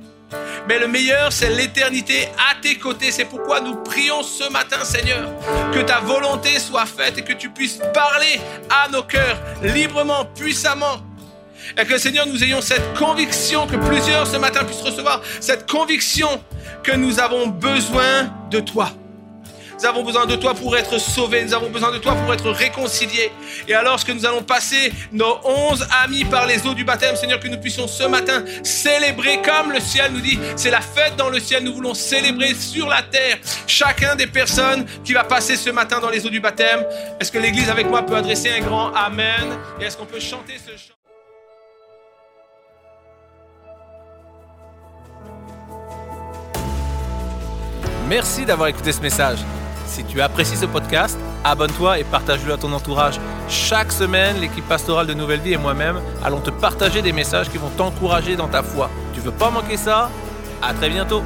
Mais 0.67 0.79
le 0.79 0.87
meilleur, 0.87 1.31
c'est 1.31 1.49
l'éternité 1.49 2.27
à 2.37 2.55
tes 2.61 2.75
côtés. 2.75 3.11
C'est 3.11 3.25
pourquoi 3.25 3.61
nous 3.61 3.75
prions 3.83 4.23
ce 4.23 4.49
matin, 4.49 4.83
Seigneur, 4.83 5.29
que 5.73 5.79
ta 5.79 5.99
volonté 5.99 6.57
soit 6.59 6.85
faite 6.85 7.17
et 7.17 7.23
que 7.23 7.33
tu 7.33 7.49
puisses 7.49 7.79
parler 7.93 8.39
à 8.69 8.87
nos 8.89 9.03
cœurs 9.03 9.39
librement, 9.61 10.25
puissamment. 10.25 11.01
Et 11.77 11.85
que, 11.85 11.97
Seigneur, 11.97 12.27
nous 12.27 12.43
ayons 12.43 12.61
cette 12.61 12.93
conviction, 12.97 13.67
que 13.67 13.75
plusieurs 13.75 14.27
ce 14.27 14.37
matin 14.37 14.63
puissent 14.63 14.81
recevoir 14.81 15.21
cette 15.39 15.69
conviction 15.69 16.43
que 16.83 16.91
nous 16.91 17.19
avons 17.19 17.47
besoin 17.47 18.31
de 18.49 18.59
toi. 18.59 18.91
Nous 19.81 19.87
avons 19.87 20.03
besoin 20.03 20.27
de 20.27 20.35
toi 20.35 20.53
pour 20.53 20.77
être 20.77 20.99
sauvés. 20.99 21.43
Nous 21.43 21.55
avons 21.55 21.71
besoin 21.71 21.91
de 21.91 21.97
toi 21.97 22.13
pour 22.13 22.31
être 22.31 22.51
réconciliés. 22.51 23.31
Et 23.67 23.73
alors 23.73 24.03
que 24.05 24.11
nous 24.11 24.27
allons 24.27 24.43
passer 24.43 24.93
nos 25.11 25.39
onze 25.43 25.87
amis 26.03 26.23
par 26.23 26.45
les 26.45 26.67
eaux 26.67 26.75
du 26.75 26.83
baptême, 26.83 27.15
Seigneur, 27.15 27.39
que 27.39 27.47
nous 27.47 27.57
puissions 27.57 27.87
ce 27.87 28.03
matin 28.03 28.43
célébrer 28.61 29.41
comme 29.41 29.71
le 29.71 29.79
ciel 29.79 30.11
nous 30.13 30.21
dit. 30.21 30.37
C'est 30.55 30.69
la 30.69 30.81
fête 30.81 31.15
dans 31.15 31.29
le 31.29 31.39
ciel. 31.39 31.63
Nous 31.63 31.73
voulons 31.73 31.95
célébrer 31.95 32.53
sur 32.53 32.87
la 32.87 33.01
terre 33.01 33.39
chacun 33.65 34.15
des 34.15 34.27
personnes 34.27 34.85
qui 35.03 35.13
va 35.13 35.23
passer 35.23 35.55
ce 35.55 35.71
matin 35.71 35.99
dans 35.99 36.11
les 36.11 36.27
eaux 36.27 36.29
du 36.29 36.39
baptême. 36.39 36.85
Est-ce 37.19 37.31
que 37.31 37.39
l'Église 37.39 37.69
avec 37.71 37.87
moi 37.87 38.03
peut 38.05 38.15
adresser 38.15 38.51
un 38.51 38.59
grand 38.59 38.93
Amen? 38.93 39.57
Et 39.79 39.85
est-ce 39.85 39.97
qu'on 39.97 40.05
peut 40.05 40.19
chanter 40.19 40.57
ce 40.63 40.77
chant? 40.77 41.00
Merci 48.11 48.45
d'avoir 48.45 48.67
écouté 48.67 48.91
ce 48.91 48.99
message. 48.99 49.39
Si 49.85 50.03
tu 50.03 50.19
apprécies 50.19 50.57
ce 50.57 50.65
podcast, 50.65 51.17
abonne-toi 51.45 51.97
et 51.99 52.03
partage-le 52.03 52.51
à 52.51 52.57
ton 52.57 52.73
entourage. 52.73 53.21
Chaque 53.47 53.93
semaine, 53.93 54.37
l'équipe 54.41 54.67
pastorale 54.67 55.07
de 55.07 55.13
Nouvelle 55.13 55.39
Vie 55.39 55.53
et 55.53 55.57
moi-même 55.57 56.01
allons 56.21 56.41
te 56.41 56.49
partager 56.49 57.01
des 57.01 57.13
messages 57.13 57.49
qui 57.49 57.57
vont 57.57 57.69
t'encourager 57.69 58.35
dans 58.35 58.49
ta 58.49 58.63
foi. 58.63 58.89
Tu 59.13 59.21
veux 59.21 59.31
pas 59.31 59.49
manquer 59.49 59.77
ça? 59.77 60.09
À 60.61 60.73
très 60.73 60.89
bientôt 60.89 61.23